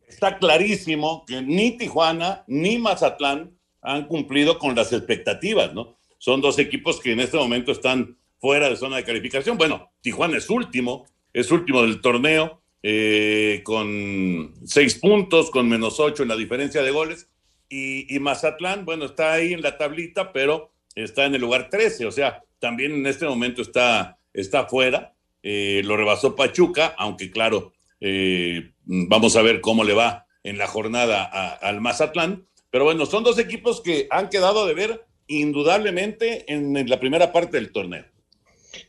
[0.07, 3.50] Está clarísimo que ni Tijuana ni Mazatlán
[3.81, 5.96] han cumplido con las expectativas, ¿no?
[6.18, 9.57] Son dos equipos que en este momento están fuera de zona de calificación.
[9.57, 16.23] Bueno, Tijuana es último, es último del torneo, eh, con seis puntos, con menos ocho
[16.23, 17.31] en la diferencia de goles.
[17.70, 22.12] Y, Mazatlán, bueno, está ahí en la tablita, pero está en el lugar 13, o
[22.12, 25.14] sea, también en este momento está, está fuera.
[25.42, 30.66] Eh, lo rebasó Pachuca, aunque claro, eh, vamos a ver cómo le va en la
[30.66, 32.47] jornada al Mazatlán.
[32.70, 37.33] Pero bueno, son dos equipos que han quedado de ver indudablemente en, en la primera
[37.33, 38.05] parte del torneo.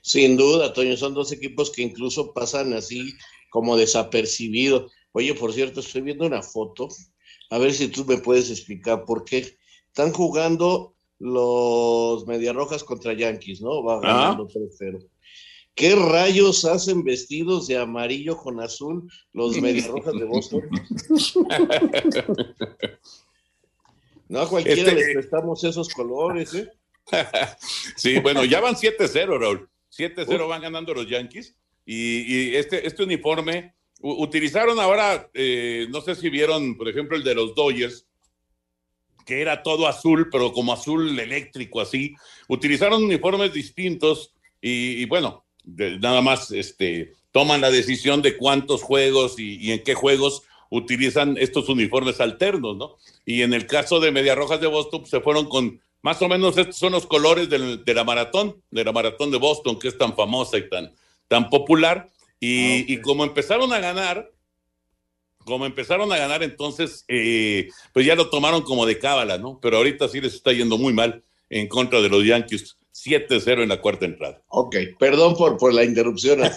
[0.01, 3.13] Sin duda, Toño, son dos equipos que incluso pasan así
[3.55, 4.91] como desapercibidos.
[5.13, 6.89] Oye, por cierto, estoy viendo una foto,
[7.49, 9.55] a ver si tú me puedes explicar por qué
[9.87, 13.81] están jugando los Mediarrojas contra Yankees, ¿no?
[13.81, 15.07] Va ganando 3-0.
[15.73, 20.61] ¿Qué rayos hacen vestidos de amarillo con azul los Mediarrojas de Boston?
[24.27, 24.95] no, a cualquiera este...
[24.95, 26.69] les prestamos esos colores, ¿eh?
[27.95, 29.69] sí, bueno, ya van 7-0, Raúl.
[29.97, 31.55] 7-0 van ganando los Yankees.
[31.85, 37.35] Y, este, este uniforme, utilizaron ahora, eh, no sé si vieron, por ejemplo, el de
[37.35, 38.05] los Dodgers,
[39.25, 42.15] que era todo azul, pero como azul eléctrico, así.
[42.47, 49.71] Utilizaron uniformes distintos y, bueno, nada más este, toman la decisión de cuántos juegos y,
[49.71, 52.97] en qué juegos utilizan estos uniformes alternos, ¿no?
[53.25, 56.57] Y en el caso de Medias Rojas de Boston, se fueron con más o menos
[56.57, 60.15] estos son los colores de la maratón, de la maratón de Boston, que es tan
[60.15, 60.93] famosa y tan,
[61.27, 62.09] tan popular.
[62.39, 62.95] Y, okay.
[62.95, 64.31] y como empezaron a ganar,
[65.45, 69.59] como empezaron a ganar, entonces, eh, pues ya lo tomaron como de cábala, ¿no?
[69.61, 72.77] Pero ahorita sí les está yendo muy mal en contra de los Yankees.
[72.95, 74.41] 7-0 en la cuarta entrada.
[74.47, 76.39] Ok, perdón por, por la interrupción.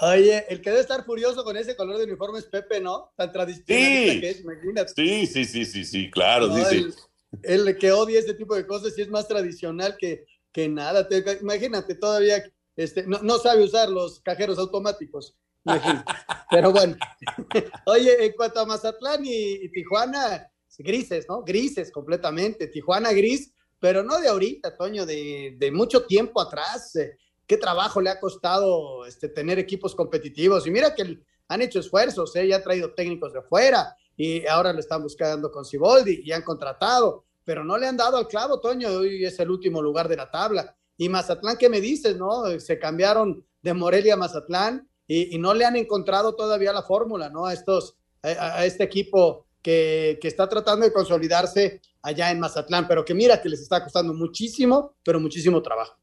[0.00, 3.12] Oye, el que debe estar furioso con ese color de uniforme es Pepe, ¿no?
[3.16, 4.20] Tan tradicional sí.
[4.20, 4.92] que es, imagínate.
[4.94, 6.98] Sí, sí, sí, sí, sí, claro, no, sí, el, sí.
[7.42, 11.06] El que odia este tipo de cosas sí es más tradicional que, que nada.
[11.06, 12.42] Te, imagínate, todavía
[12.76, 15.36] este, no, no, sabe usar los cajeros automáticos.
[16.50, 16.96] Pero bueno.
[17.86, 21.42] Oye, en cuanto a Mazatlán y, y, Tijuana, grises, ¿no?
[21.42, 22.68] Grises completamente.
[22.68, 26.96] Tijuana gris, pero no de ahorita, Toño, de, de mucho tiempo atrás.
[26.96, 30.66] Eh, qué trabajo le ha costado este, tener equipos competitivos.
[30.66, 32.48] Y mira que han hecho esfuerzos, ¿eh?
[32.48, 36.42] ya han traído técnicos de fuera y ahora lo están buscando con Siboldi y han
[36.42, 40.16] contratado, pero no le han dado al clavo, Toño, hoy es el último lugar de
[40.16, 40.76] la tabla.
[40.96, 42.58] Y Mazatlán, ¿qué me dices, no?
[42.58, 47.46] Se cambiaron de Morelia a Mazatlán y, no le han encontrado todavía la fórmula, ¿no?
[47.46, 53.04] A, estos, a, este equipo que, que, está tratando de consolidarse allá en Mazatlán, pero
[53.04, 55.98] que mira que les está costando muchísimo, pero muchísimo trabajo.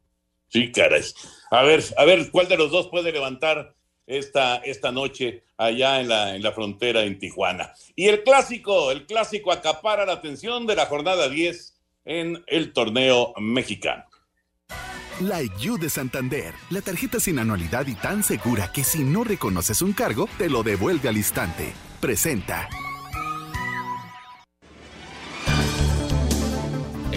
[0.50, 1.04] Sí, caray.
[1.50, 3.74] A ver, a ver, ¿cuál de los dos puede levantar
[4.12, 7.74] esta, esta noche allá en la, en la frontera en Tijuana?
[7.96, 11.74] Y el clásico, el clásico acapara la atención de la jornada 10
[12.06, 14.06] en el torneo mexicano.
[15.22, 19.82] La IU de Santander, la tarjeta sin anualidad y tan segura que si no reconoces
[19.84, 21.74] un cargo, te lo devuelve al instante.
[22.00, 22.68] Presenta.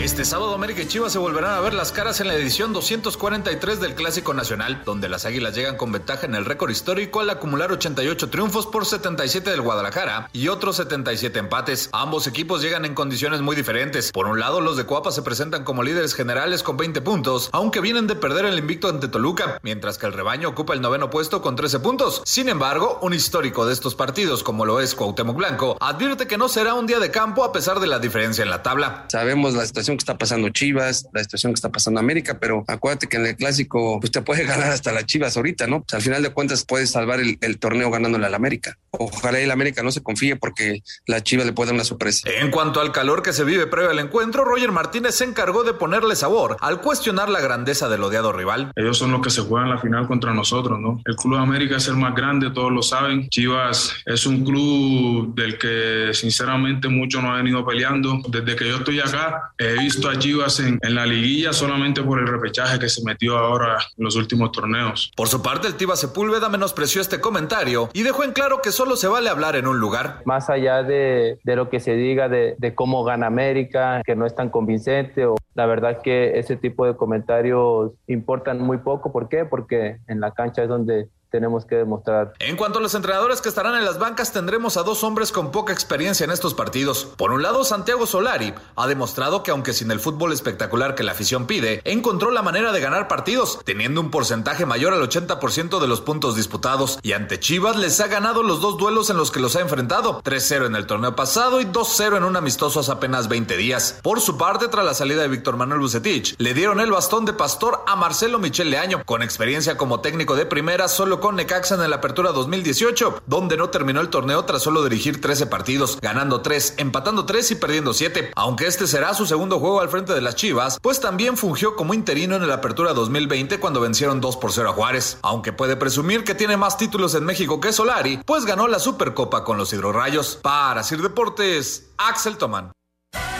[0.05, 3.81] Este sábado América y Chivas se volverán a ver las caras en la edición 243
[3.81, 7.73] del Clásico Nacional, donde las Águilas llegan con ventaja en el récord histórico al acumular
[7.73, 11.88] 88 triunfos por 77 del Guadalajara y otros 77 empates.
[11.93, 14.12] Ambos equipos llegan en condiciones muy diferentes.
[14.12, 17.81] Por un lado, los de Cuapa se presentan como líderes generales con 20 puntos, aunque
[17.81, 21.40] vienen de perder el invicto ante Toluca, mientras que el rebaño ocupa el noveno puesto
[21.40, 22.21] con 13 puntos.
[22.27, 26.51] Sin embargo, un histórico de estos partidos, como lo es Cuauhtémoc Blanco, advierte que no
[26.51, 29.07] será un día de campo a pesar de la diferencia en la tabla.
[29.09, 33.07] Sabemos la situación que está pasando Chivas, la situación que está pasando América, pero acuérdate
[33.07, 35.85] que en el clásico pues te puede ganar hasta las Chivas ahorita, ¿no?
[35.92, 38.76] al final de cuentas puedes salvar el, torneo ganándole al América.
[38.90, 42.28] Ojalá el América no se confíe porque la Chivas le puede dar una sorpresa.
[42.40, 45.74] En cuanto al calor que se vive previo al encuentro, Roger Martínez se encargó de
[45.74, 48.72] ponerle sabor al cuestionar la grandeza del odiado rival.
[48.76, 51.00] Ellos son los que se juegan la final contra nosotros, ¿no?
[51.04, 53.28] El Club de América es el más grande, todos lo saben.
[53.28, 58.20] Chivas es un club del que sinceramente mucho no ha venido peleando.
[58.28, 62.18] Desde que yo estoy acá, he visto a Chivas en, en, la liguilla solamente por
[62.18, 65.12] el repechaje que se metió ahora en los últimos torneos.
[65.14, 68.97] Por su parte, el Tiva Sepúlveda menospreció este comentario y dejó en claro que solo
[68.97, 70.23] se vale hablar en un lugar.
[70.25, 74.25] Más allá de, de lo que se diga de, de, cómo gana América, que no
[74.25, 79.12] es tan convincente, o, la verdad que ese tipo de comentarios importan muy poco.
[79.12, 79.44] ¿Por qué?
[79.44, 82.33] Porque en la cancha es donde tenemos que demostrar.
[82.38, 85.51] En cuanto a los entrenadores que estarán en las bancas, tendremos a dos hombres con
[85.51, 87.09] poca experiencia en estos partidos.
[87.16, 91.11] Por un lado, Santiago Solari ha demostrado que aunque sin el fútbol espectacular que la
[91.11, 95.88] afición pide, encontró la manera de ganar partidos, teniendo un porcentaje mayor al 80% de
[95.88, 97.01] los puntos disputados.
[97.03, 100.23] Y ante Chivas les ha ganado los dos duelos en los que los ha enfrentado,
[100.23, 103.99] 3-0 en el torneo pasado y 2-0 en un amistoso hace apenas 20 días.
[104.05, 107.33] Por su parte, tras la salida de Víctor Manuel Bucetich, le dieron el bastón de
[107.33, 111.88] pastor a Marcelo Michel Leaño, con experiencia como técnico de primera solo con Necaxa en
[111.88, 116.74] la apertura 2018, donde no terminó el torneo tras solo dirigir 13 partidos, ganando 3,
[116.76, 118.32] empatando 3 y perdiendo 7.
[118.37, 121.94] Aunque este será su segundo juego al frente de las Chivas, pues también fungió como
[121.94, 125.16] interino en la apertura 2020 cuando vencieron 2 por 0 a Juárez.
[125.22, 129.44] Aunque puede presumir que tiene más títulos en México que Solari, pues ganó la Supercopa
[129.44, 130.40] con los Hidrorrayos.
[130.42, 132.70] Para Sir Deportes, Axel Toman.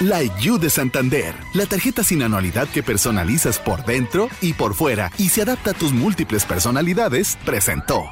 [0.01, 5.11] La IU de Santander, la tarjeta sin anualidad que personalizas por dentro y por fuera
[5.19, 8.05] y se adapta a tus múltiples personalidades, presentó.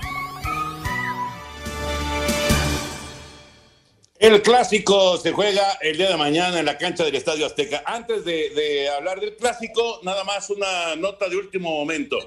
[4.18, 7.82] El clásico se juega el día de mañana en la cancha del Estadio Azteca.
[7.84, 12.18] Antes de, de, hablar del clásico, nada más una nota de último momento.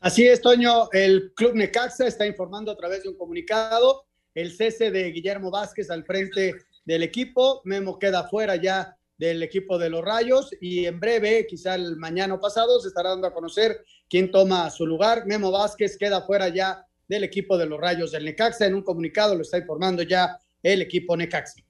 [0.00, 0.88] Así es, Toño.
[0.92, 5.90] El Club Necaxa está informando a través de un comunicado el cese de Guillermo Vázquez
[5.90, 6.54] al frente
[6.90, 7.62] del equipo.
[7.64, 12.40] Memo queda fuera ya del equipo de los Rayos y en breve, quizá el mañana
[12.40, 15.24] pasado, se estará dando a conocer quién toma su lugar.
[15.24, 18.66] Memo Vázquez queda fuera ya del equipo de los Rayos del Necaxa.
[18.66, 21.62] En un comunicado lo está informando ya el equipo Necaxa.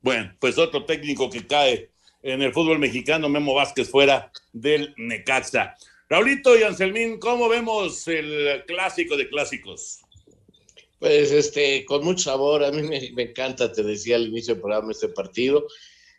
[0.00, 5.76] Bueno, pues otro técnico que cae en el fútbol mexicano, Memo Vázquez fuera del Necaxa.
[6.08, 10.00] Raulito y Anselmín, ¿cómo vemos el clásico de clásicos?
[10.98, 14.92] Pues este, con mucho sabor, a mí me, encanta, te decía al inicio del programa,
[14.92, 15.66] este partido.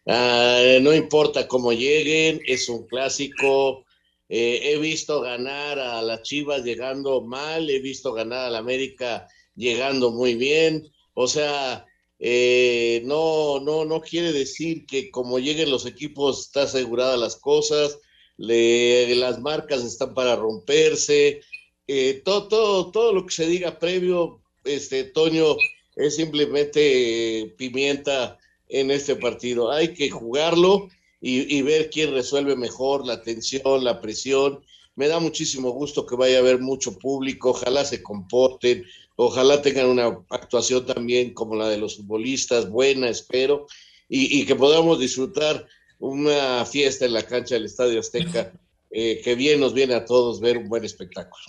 [0.06, 3.86] Ah, no importa cómo lleguen, es un clásico.
[4.30, 9.28] Eh, he visto ganar a las Chivas llegando mal, he visto ganar a la América
[9.56, 10.92] llegando muy bien.
[11.14, 11.86] O sea,
[12.20, 18.00] eh, no, no, no quiere decir que como lleguen los equipos está asegurada las cosas,
[18.38, 21.42] las marcas están para romperse.
[21.88, 25.56] Eh, todo, todo, todo lo que se diga previo este Toño
[25.96, 28.38] es simplemente pimienta
[28.70, 29.72] en este partido.
[29.72, 30.90] Hay que jugarlo
[31.20, 34.64] y, ver quién resuelve mejor la tensión, la presión.
[34.96, 39.88] Me da muchísimo gusto que vaya a haber mucho público, ojalá se comporten, ojalá tengan
[39.88, 43.68] una actuación también como la de los futbolistas, buena, espero,
[44.10, 45.68] y, que podamos disfrutar
[46.00, 48.54] una fiesta en la cancha del Estadio Azteca,
[48.92, 51.44] eh, que bien nos viene a todos ver un buen espectáculo.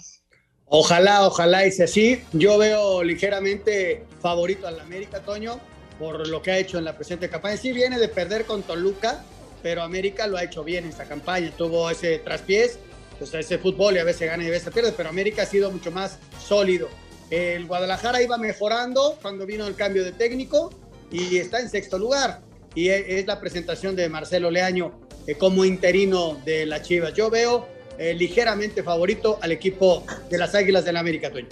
[0.71, 2.23] Ojalá, ojalá y sea así.
[2.33, 5.59] Yo veo ligeramente favorito al América, Toño,
[5.99, 7.57] por lo que ha hecho en la presente campaña.
[7.57, 9.25] Sí viene de perder con Toluca,
[9.62, 11.51] pero América lo ha hecho bien en esta campaña.
[11.57, 12.79] Tuvo ese traspiés,
[13.19, 15.71] pues ese fútbol y a veces gana y a veces pierde, pero América ha sido
[15.71, 16.89] mucho más sólido.
[17.31, 20.71] El Guadalajara iba mejorando cuando vino el cambio de técnico
[21.11, 22.41] y está en sexto lugar.
[22.75, 24.93] Y es la presentación de Marcelo Leaño
[25.27, 27.14] eh, como interino de la Chivas.
[27.14, 27.66] Yo veo
[27.99, 31.49] eh, ligeramente favorito al equipo de las Águilas del la América, Toño.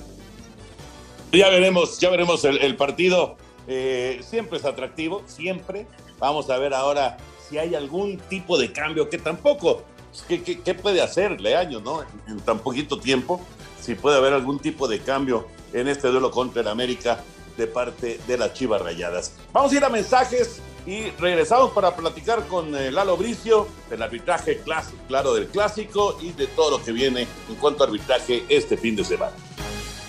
[1.33, 3.37] Ya veremos, ya veremos el, partido.
[3.67, 5.87] Eh, siempre es atractivo, siempre.
[6.19, 7.17] Vamos a ver ahora
[7.49, 9.83] si hay algún tipo de cambio que tampoco.
[10.29, 12.03] ¿Qué, qué, puede hacer Leaño, no?
[12.27, 13.45] En, tan poquito tiempo,
[13.81, 17.23] si puede haber algún tipo de cambio en este duelo contra el América
[17.59, 19.35] de parte de las Chivas Rayadas.
[19.53, 24.59] Vamos a ir a mensajes y regresamos para platicar con eh, Lalo Bricio del arbitraje
[24.59, 28.77] clásico, claro, del clásico y de todo lo que viene en cuanto a arbitraje este
[28.77, 29.33] fin de semana.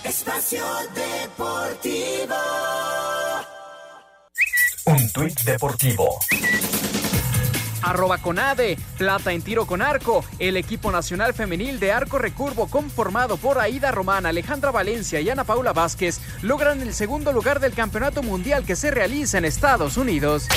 [0.03, 0.63] Espacio
[0.93, 2.35] Deportivo.
[4.85, 6.19] Un tuit deportivo
[7.89, 10.23] arroba Conade, plata en tiro con arco.
[10.39, 15.43] El equipo nacional femenil de arco recurvo conformado por Aida Román, Alejandra Valencia y Ana
[15.43, 20.47] Paula Vázquez logran el segundo lugar del campeonato mundial que se realiza en Estados Unidos.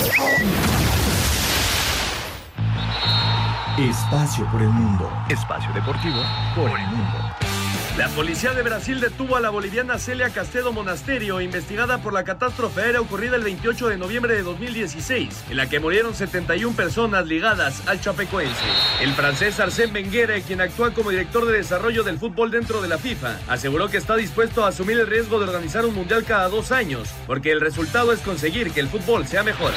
[3.78, 5.10] Espacio por el mundo.
[5.28, 6.20] Espacio deportivo
[6.54, 7.29] por el mundo.
[8.00, 12.80] La policía de Brasil detuvo a la boliviana Celia Castedo Monasterio, investigada por la catástrofe
[12.80, 17.86] aérea ocurrida el 28 de noviembre de 2016, en la que murieron 71 personas ligadas
[17.86, 18.54] al chapecoense.
[19.02, 22.96] El francés Arsène Wenger, quien actúa como director de desarrollo del fútbol dentro de la
[22.96, 26.72] FIFA, aseguró que está dispuesto a asumir el riesgo de organizar un mundial cada dos
[26.72, 29.74] años, porque el resultado es conseguir que el fútbol sea mejor.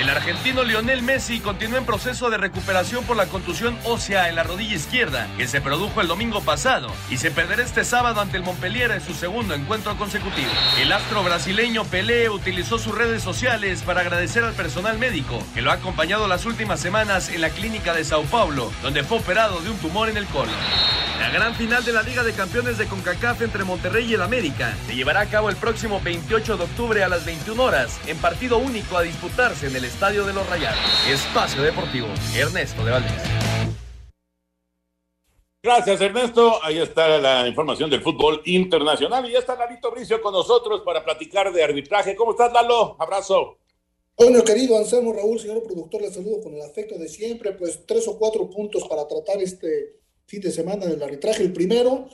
[0.00, 4.44] El argentino Lionel Messi continúa en proceso de recuperación por la contusión ósea en la
[4.44, 8.44] rodilla izquierda, que se produjo el domingo pasado, y se perderá este sábado ante el
[8.44, 10.48] Montpellier en su segundo encuentro consecutivo.
[10.80, 15.72] El astro brasileño Pelé utilizó sus redes sociales para agradecer al personal médico que lo
[15.72, 19.70] ha acompañado las últimas semanas en la clínica de Sao Paulo, donde fue operado de
[19.70, 20.54] un tumor en el colon.
[21.18, 24.72] La gran final de la Liga de Campeones de CONCACAF entre Monterrey y el América
[24.86, 28.58] se llevará a cabo el próximo 28 de octubre a las 21 horas en partido
[28.58, 30.78] único a disputarse en el Estadio de los Rayados.
[31.08, 32.06] Espacio Deportivo,
[32.36, 33.55] Ernesto de Valdés.
[35.66, 36.62] Gracias, Ernesto.
[36.62, 39.28] Ahí está la información del fútbol internacional.
[39.28, 42.14] Y ya está Lalito Bricio con nosotros para platicar de arbitraje.
[42.14, 42.94] ¿Cómo estás, Lalo?
[43.00, 43.58] Abrazo.
[44.16, 47.50] Bueno, querido Anselmo Raúl, señor productor, le saludo con el afecto de siempre.
[47.50, 49.96] Pues tres o cuatro puntos para tratar este
[50.26, 51.42] fin de semana del arbitraje.
[51.42, 52.06] El primero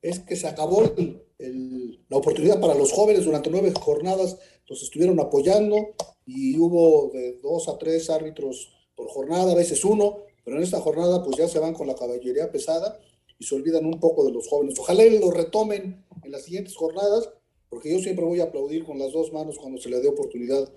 [0.00, 4.38] es que se acabó la oportunidad para los jóvenes durante nueve jornadas.
[4.68, 10.18] Los estuvieron apoyando y hubo de dos a tres árbitros por jornada, a veces uno
[10.44, 13.00] pero en esta jornada pues ya se van con la caballería pesada
[13.38, 14.78] y se olvidan un poco de los jóvenes.
[14.78, 17.30] Ojalá lo retomen en las siguientes jornadas,
[17.68, 20.70] porque yo siempre voy a aplaudir con las dos manos cuando se le dé oportunidad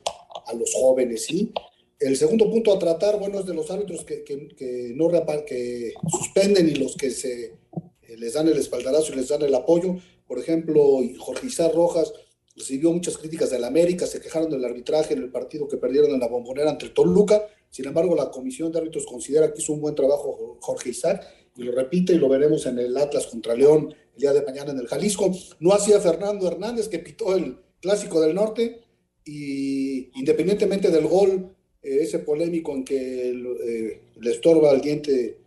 [0.46, 1.54] a los jóvenes, ¿sí?
[2.00, 5.10] El segundo punto a tratar, bueno, es de los árbitros que, que, no
[5.46, 9.56] que suspenden y los que se eh, les dan el espaldarazo y les dan el
[9.56, 9.96] apoyo.
[10.28, 12.14] Por ejemplo, Jorge Izar Rojas
[12.56, 16.20] recibió muchas críticas del América, se quejaron del arbitraje en el partido que perdieron en
[16.20, 19.96] la bombonera ante Toluca, sin embargo, la comisión de árbitros considera que hizo un buen
[19.96, 24.22] trabajo Jorge Isaac y lo repite y lo veremos en el Atlas contra León el
[24.22, 25.32] día de mañana en el Jalisco.
[25.60, 28.82] No hacía Fernando Hernández que pitó el Clásico del Norte
[29.26, 35.40] y independientemente del gol, eh, ese polémico en que eh, le estorba al diente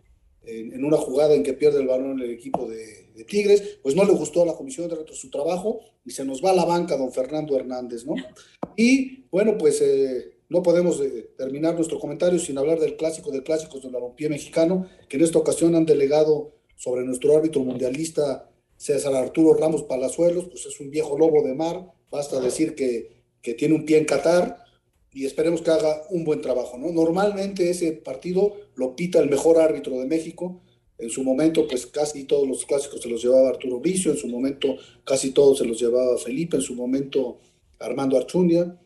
[0.43, 4.13] en, una jugada en que pierde el balón el equipo de, Tigres, pues no le
[4.13, 6.97] gustó a la comisión de árbitros su trabajo y se nos va a la banca
[6.97, 8.15] don Fernando Hernández, ¿no?
[8.75, 9.79] Y bueno, pues...
[9.81, 14.27] Eh, no podemos eh, terminar nuestro comentario sin hablar del clásico de clásicos del balompié
[14.27, 20.47] mexicano, que en esta ocasión han delegado sobre nuestro árbitro mundialista César Arturo Ramos Palazuelos,
[20.49, 24.03] pues es un viejo lobo de mar, basta decir que, que tiene un pie en
[24.03, 24.57] Qatar
[25.13, 26.77] y esperemos que haga un buen trabajo.
[26.77, 26.91] ¿no?
[26.91, 30.61] Normalmente ese partido lo pita el mejor árbitro de México,
[30.97, 34.27] en su momento, pues casi todos los clásicos se los llevaba Arturo Vicio, en su
[34.27, 34.75] momento
[35.05, 37.39] casi todos se los llevaba Felipe, en su momento
[37.79, 38.77] Armando Archundia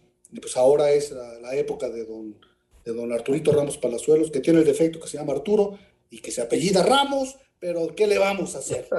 [0.41, 2.35] pues ahora es la, época de don,
[2.83, 5.77] de don Arturito Ramos Palazuelos, que tiene el defecto que se llama Arturo
[6.09, 8.87] y que se apellida Ramos, pero ¿qué le vamos a hacer?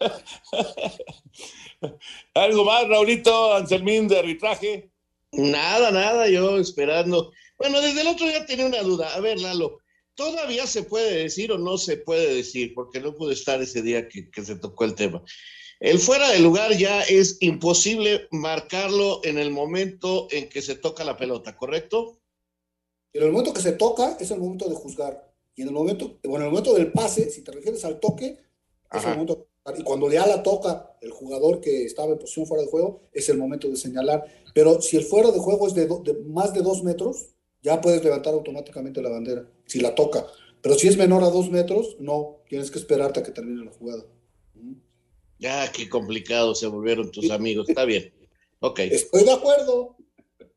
[2.34, 4.90] ¿Algo más, Raulito, Anselmín, de arbitraje?
[5.32, 7.32] Nada, nada, yo esperando.
[7.58, 9.14] Bueno, desde el otro día tenía una duda.
[9.14, 9.78] A ver, Lalo,
[10.14, 12.72] ¿todavía se puede decir o no se puede decir?
[12.74, 15.22] Porque no pude estar ese día que se tocó el tema.
[15.80, 21.04] El fuera de lugar ya es imposible marcarlo en el momento en que se toca
[21.04, 22.18] la pelota, ¿correcto?
[23.12, 25.32] En el momento que se toca es el momento de juzgar.
[25.54, 28.38] Y en el momento, bueno, en el momento del pase, si te refieres al toque,
[28.92, 29.80] es el momento de juzgar.
[29.80, 33.28] Y cuando ya la toca el jugador que estaba en posición fuera de juego, es
[33.28, 34.24] el momento de señalar.
[34.54, 37.30] Pero si el fuera de juego es de, do- de más de dos metros,
[37.62, 40.26] ya puedes levantar automáticamente la bandera, si la toca.
[40.62, 43.72] Pero si es menor a dos metros, no, tienes que esperarte a que termine la
[43.72, 44.04] jugada.
[45.38, 47.68] Ya, qué complicado se volvieron tus amigos.
[47.68, 48.12] Está bien.
[48.60, 48.80] Ok.
[48.80, 49.96] Estoy de acuerdo.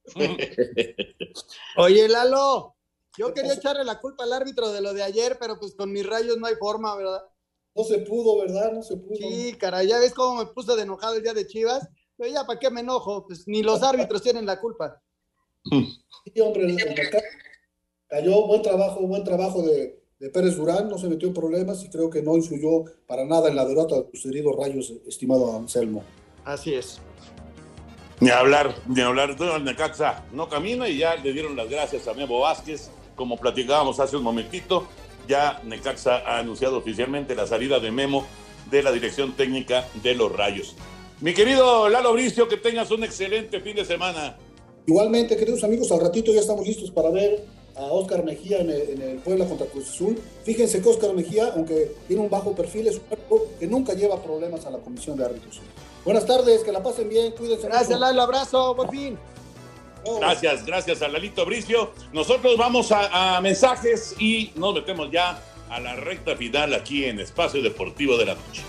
[1.78, 2.76] Oye, Lalo,
[3.18, 6.06] yo quería echarle la culpa al árbitro de lo de ayer, pero pues con mis
[6.06, 7.22] rayos no hay forma, ¿verdad?
[7.76, 8.72] No se pudo, ¿verdad?
[8.72, 9.16] No se pudo.
[9.16, 11.88] Sí, caray, ya ves cómo me puse de enojado el día de Chivas.
[12.18, 13.26] Pero ya, ¿para qué me enojo?
[13.26, 15.02] Pues ni los árbitros tienen la culpa.
[15.64, 16.76] Sí, hombre,
[18.08, 21.90] cayó buen trabajo, buen trabajo de, de Pérez Durán, no se metió en problemas y
[21.90, 26.04] creo que no influyó para nada en la derrota de tus heridos rayos, estimado Anselmo.
[26.44, 27.00] Así es.
[28.20, 29.38] Ni hablar, ni hablar.
[29.40, 32.92] El Necaxa no camina y ya le dieron las gracias a Memo Vázquez.
[33.16, 34.88] Como platicábamos hace un momentito,
[35.26, 38.26] ya Necaxa ha anunciado oficialmente la salida de Memo
[38.70, 40.76] de la dirección técnica de los Rayos.
[41.22, 44.38] Mi querido Lalo Bricio, que tengas un excelente fin de semana.
[44.86, 47.46] Igualmente, queridos amigos, al ratito ya estamos listos para ver
[47.80, 50.20] a Oscar Mejía en el, en el Puebla contra Cruz Azul.
[50.44, 54.22] Fíjense que Oscar Mejía, aunque tiene un bajo perfil, es un cuerpo que nunca lleva
[54.22, 55.62] problemas a la comisión de árbitros.
[56.04, 57.68] Buenas tardes, que la pasen bien, cuídense.
[57.68, 58.00] Gracias, mucho.
[58.00, 59.18] Lalo, abrazo, buen fin.
[60.20, 61.92] Gracias, gracias a Lalito Bricio.
[62.14, 67.20] Nosotros vamos a, a mensajes y nos metemos ya a la recta final aquí en
[67.20, 68.64] Espacio Deportivo de la Noche.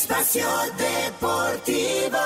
[0.00, 0.48] Espacio
[0.78, 2.16] Deportivo.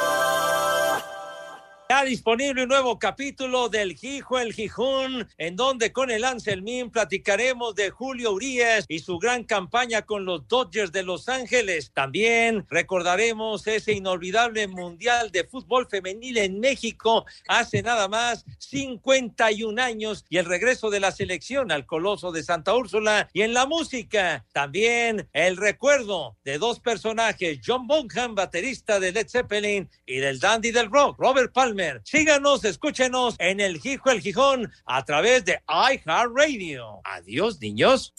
[1.94, 7.76] Ya disponible un nuevo capítulo del Gijo el Gijón, en donde con el Anselmín platicaremos
[7.76, 11.92] de Julio Urias y su gran campaña con los Dodgers de Los Ángeles.
[11.94, 20.24] También recordaremos ese inolvidable Mundial de Fútbol Femenil en México hace nada más 51 años
[20.28, 23.30] y el regreso de la selección al Coloso de Santa Úrsula.
[23.32, 29.28] Y en la música, también el recuerdo de dos personajes, John Bonham, baterista de Led
[29.28, 31.83] Zeppelin, y del dandy del rock, Robert Palmer.
[32.04, 37.00] Síganos, escúchenos en el Gijo el Gijón a través de iHeartRadio.
[37.04, 38.14] Adiós, niños.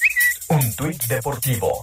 [0.49, 1.81] Un tuit deportivo.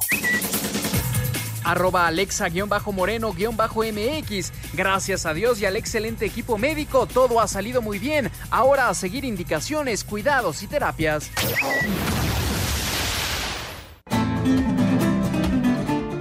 [1.64, 4.52] Arroba Alexa-Moreno-MX.
[4.74, 8.30] Gracias a Dios y al excelente equipo médico, todo ha salido muy bien.
[8.50, 11.30] Ahora a seguir indicaciones, cuidados y terapias.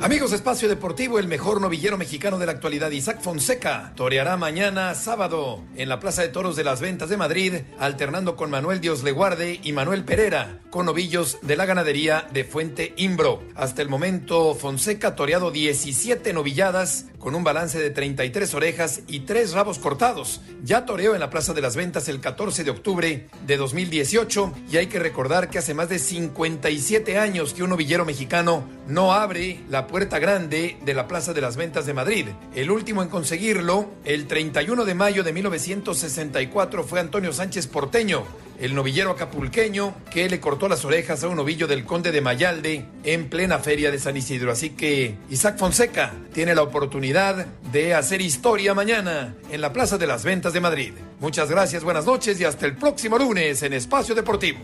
[0.04, 4.96] Amigos de Espacio Deportivo, el mejor novillero mexicano de la actualidad, Isaac Fonseca, toreará mañana
[4.96, 9.04] sábado en la Plaza de Toros de las Ventas de Madrid, alternando con Manuel Dios
[9.04, 13.44] Leguarde y Manuel Pereira, con novillos de la ganadería de Fuente Imbro.
[13.54, 19.22] Hasta el momento, Fonseca ha toreado 17 novilladas, con un balance de 33 orejas y
[19.22, 20.42] 3 rabos cortados.
[20.64, 24.78] Ya toreó en la Plaza de las Ventas el 14 de octubre de 2018 y
[24.78, 29.64] hay que recordar que hace más de 57 años que un novillero mexicano no abre
[29.70, 32.28] la puerta grande de la Plaza de las Ventas de Madrid.
[32.56, 38.24] El último en conseguirlo, el 31 de mayo de 1964, fue Antonio Sánchez Porteño,
[38.62, 42.86] el novillero acapulqueño que le cortó las orejas a un novillo del conde de Mayalde
[43.04, 44.54] en plena feria de San Isidro.
[44.54, 50.08] Así que Isaac Fonseca tiene la oportunidad de hacer historia mañana en la Plaza de
[50.08, 50.94] las Ventas de Madrid.
[51.20, 54.60] Muchas gracias, buenas noches y hasta el próximo lunes en Espacio Deportivo.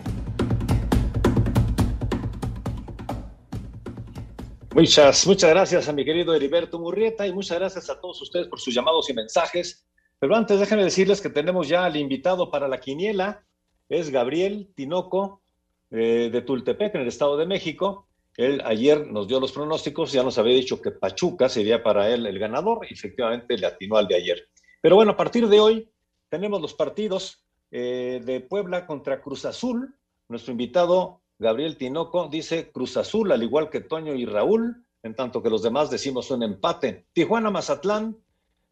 [4.78, 8.60] Muchas, muchas gracias a mi querido Heriberto Murrieta y muchas gracias a todos ustedes por
[8.60, 9.88] sus llamados y mensajes.
[10.20, 13.44] Pero antes déjenme decirles que tenemos ya al invitado para la quiniela,
[13.90, 15.42] es Gabriel Tinoco
[15.90, 18.08] eh, de Tultepec, en el Estado de México.
[18.36, 22.28] Él ayer nos dio los pronósticos, ya nos había dicho que Pachuca sería para él
[22.28, 24.48] el ganador, y efectivamente le atinó al de ayer.
[24.80, 25.90] Pero bueno, a partir de hoy
[26.30, 29.96] tenemos los partidos eh, de Puebla contra Cruz Azul.
[30.30, 35.44] Nuestro invitado Gabriel Tinoco dice Cruz Azul, al igual que Toño y Raúl, en tanto
[35.44, 37.08] que los demás decimos un empate.
[37.14, 38.18] Tijuana Mazatlán,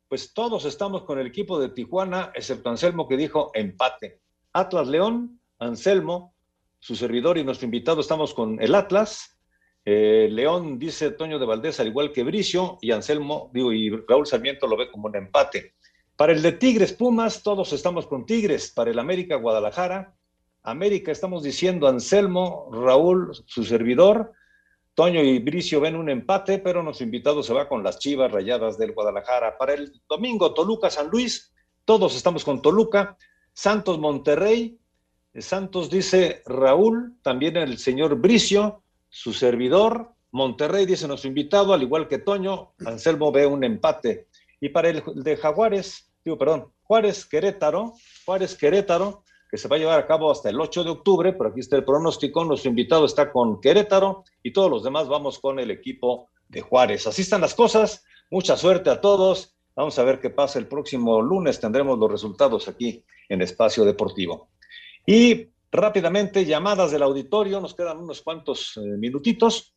[0.08, 4.22] pues todos estamos con el equipo de Tijuana, excepto Anselmo que dijo empate.
[4.54, 6.34] Atlas León, Anselmo,
[6.80, 9.38] su servidor y nuestro invitado estamos con el Atlas.
[9.84, 14.26] Eh, León dice Toño de Valdés, al igual que Bricio, y Anselmo, digo, y Raúl
[14.26, 15.76] Sarmiento lo ve como un empate.
[16.16, 18.72] Para el de Tigres Pumas, todos estamos con Tigres.
[18.72, 20.16] Para el América Guadalajara,
[20.66, 24.34] América estamos diciendo Anselmo, Raúl, su servidor.
[24.96, 28.78] Toño y Bricio ven un empate, pero nuestro invitado se va con las Chivas Rayadas
[28.78, 29.60] del Guadalajara.
[29.60, 31.54] Para el domingo, Toluca San Luis,
[31.86, 33.16] todos estamos con Toluca.
[33.54, 34.80] Santos Monterrey,
[35.38, 40.14] Santos dice Raúl, también el señor Bricio, su servidor.
[40.32, 44.30] Monterrey dice nuestro invitado, al igual que Toño, Anselmo ve un empate.
[44.60, 47.94] Y para el de Jaguares, digo, perdón, Juárez Querétaro,
[48.26, 51.50] Juárez Querétaro, que se va a llevar a cabo hasta el 8 de octubre, pero
[51.50, 55.60] aquí está el pronóstico, nuestro invitado está con Querétaro y todos los demás vamos con
[55.60, 57.08] el equipo de Juárez.
[57.08, 61.22] Así están las cosas, mucha suerte a todos, vamos a ver qué pasa el próximo
[61.22, 64.50] lunes, tendremos los resultados aquí en Espacio Deportivo.
[65.06, 69.76] Y rápidamente, llamadas del auditorio, nos quedan unos cuantos eh, minutitos.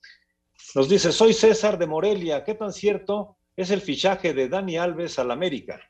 [0.74, 5.18] Nos dice, soy César de Morelia, ¿qué tan cierto es el fichaje de Dani Alves
[5.18, 5.80] al América?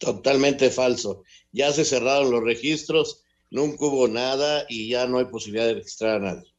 [0.00, 1.24] Totalmente falso.
[1.52, 6.16] Ya se cerraron los registros, nunca hubo nada y ya no hay posibilidad de registrar
[6.16, 6.54] a nadie.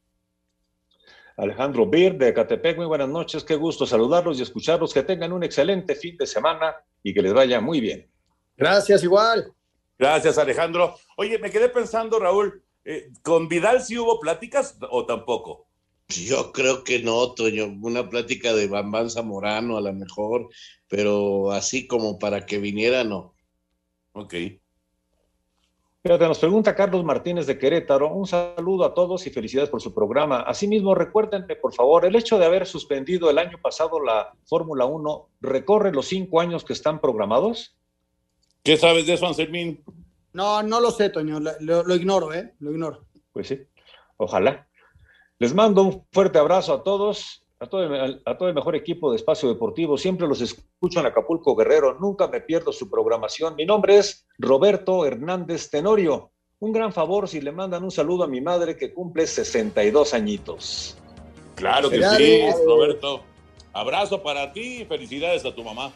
[1.36, 5.42] Alejandro Bir de Catepec, muy buenas noches, qué gusto saludarlos y escucharlos, que tengan un
[5.42, 8.08] excelente fin de semana y que les vaya muy bien.
[8.56, 9.52] Gracias, igual.
[9.98, 10.94] Gracias, Alejandro.
[11.16, 15.66] Oye, me quedé pensando, Raúl, eh, ¿con Vidal sí hubo pláticas o tampoco?
[16.08, 17.66] Yo creo que no, Toño.
[17.80, 20.48] Una plática de Bambán Zamorano a lo mejor,
[20.88, 23.31] pero así como para que viniera, no.
[24.12, 24.34] Ok.
[26.02, 28.12] Fíjate, nos pregunta Carlos Martínez de Querétaro.
[28.12, 30.40] Un saludo a todos y felicidades por su programa.
[30.40, 35.28] Asimismo, recuérdenme, por favor, el hecho de haber suspendido el año pasado la Fórmula 1,
[35.40, 37.76] ¿recorre los cinco años que están programados?
[38.64, 39.84] ¿Qué sabes de eso, Anselmín?
[40.32, 41.38] No, no lo sé, Toño.
[41.38, 42.52] Lo, lo ignoro, ¿eh?
[42.58, 43.06] Lo ignoro.
[43.32, 43.60] Pues sí,
[44.16, 44.66] ojalá.
[45.38, 49.10] Les mando un fuerte abrazo a todos, a todo, el, a todo el mejor equipo
[49.10, 49.96] de Espacio Deportivo.
[49.96, 53.54] Siempre los escucho en Acapulco Guerrero, nunca me pierdo su programación.
[53.54, 56.32] Mi nombre es Roberto Hernández Tenorio.
[56.58, 60.98] Un gran favor si le mandan un saludo a mi madre que cumple 62 añitos.
[61.54, 63.22] Claro que sí, Roberto.
[63.72, 65.92] Abrazo para ti y felicidades a tu mamá.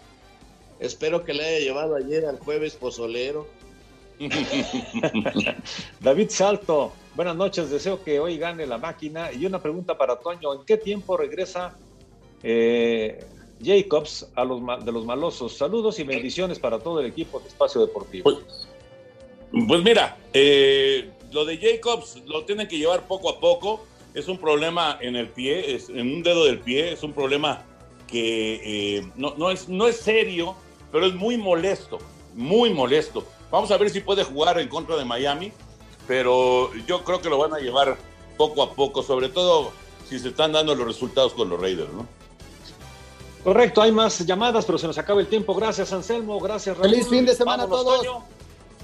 [0.79, 3.49] Espero que le haya llevado ayer al jueves pozolero.
[6.01, 9.33] David Salto, buenas noches, deseo que hoy gane la máquina.
[9.33, 11.77] Y una pregunta para Toño, ¿en qué tiempo regresa
[12.43, 13.25] eh,
[13.62, 15.57] Jacobs a los de los malosos?
[15.57, 18.25] Saludos y bendiciones para todo el equipo de Espacio Deportivo.
[18.25, 18.69] Pues,
[19.69, 23.85] pues mira, eh, lo de Jacobs lo tienen que llevar poco a poco.
[24.14, 27.67] Es un problema en el pie, es, en un dedo del pie, es un problema
[28.07, 30.55] que eh, no, es, no es serio,
[30.91, 31.99] pero es muy molesto,
[32.35, 33.27] muy molesto.
[33.51, 35.53] Vamos a ver si puede jugar en contra de Miami,
[36.07, 37.97] pero yo creo que lo van a llevar
[38.36, 39.72] poco a poco, sobre todo
[40.09, 42.07] si se están dando los resultados con los Raiders, ¿no?
[43.44, 45.55] Correcto, hay más llamadas, pero se nos acaba el tiempo.
[45.55, 46.40] Gracias, Anselmo.
[46.40, 46.90] Gracias, Raúl.
[46.90, 48.05] Feliz fin de semana a todos.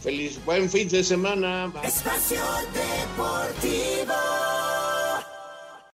[0.01, 1.73] Feliz buen fin de semana.
[1.83, 2.41] Espacio
[2.73, 4.15] Deportivo.